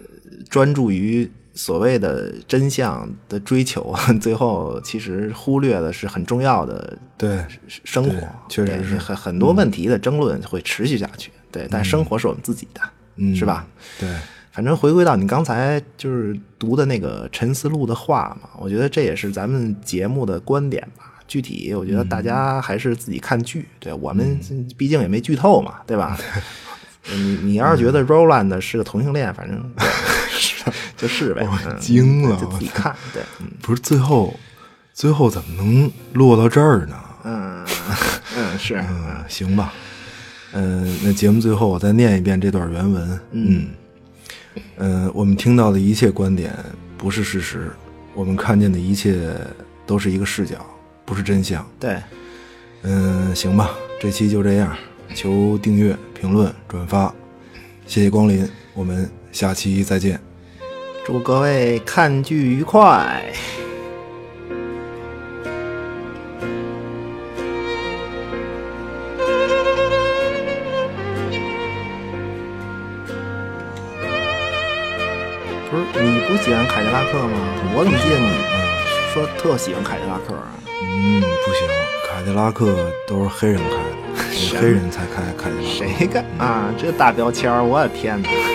[0.49, 7.45] 专注于所谓的真相的追求， 最后其实忽略的是很重要的对，
[7.85, 11.31] 生活，确实是很很多问题的争论会持续下去。
[11.51, 12.81] 对，但生活是我们自己的，
[13.17, 13.67] 嗯是吧？
[14.01, 14.09] 对，
[14.51, 21.13] 反正回归到你刚才就是读的那个陈思路的话嘛，我觉得这也是咱们节目的观点吧。
[21.29, 24.39] 具体我觉得大家还是自己看剧，对我们
[24.77, 26.19] 毕竟也没剧透嘛，对吧？
[27.13, 29.87] 你你要是觉得 Roland 是个同性恋，反正对
[30.97, 34.39] 就是呗，我惊了就自己看，对，嗯不是最后
[34.93, 36.97] 最后怎么能落到这儿呢？
[37.25, 37.65] 嗯
[38.37, 39.73] 嗯是，嗯，行吧。
[40.55, 43.21] 嗯、那节目最后我再念一遍这段原文。
[43.31, 43.69] 嗯，
[44.77, 46.55] 嗯、我们听到的一切观点
[46.99, 47.71] 不是事实，
[48.15, 49.35] 我们看见的一切
[49.87, 50.59] 都是一个视角，
[51.07, 51.67] 不是真相。
[51.81, 51.97] 对，
[52.83, 54.77] 嗯，行吧，这期就这样，
[55.15, 57.15] 求订阅、评论、转发，
[57.87, 60.21] 谢谢光临，我们下期再见。
[61.05, 63.21] 祝各位看剧愉快。
[75.69, 77.37] 不是你不喜欢凯迪拉克吗？
[77.75, 78.29] 我怎么记得你
[79.13, 80.55] 说特喜欢凯迪拉克啊？
[80.83, 81.67] 嗯，不行，
[82.09, 85.69] 凯迪拉克都是黑人开的，黑人才开凯迪拉克。
[85.69, 86.73] 谁干啊？
[86.79, 88.29] 这大标签儿，我的天哪！
[88.29, 88.52] 嗯啊。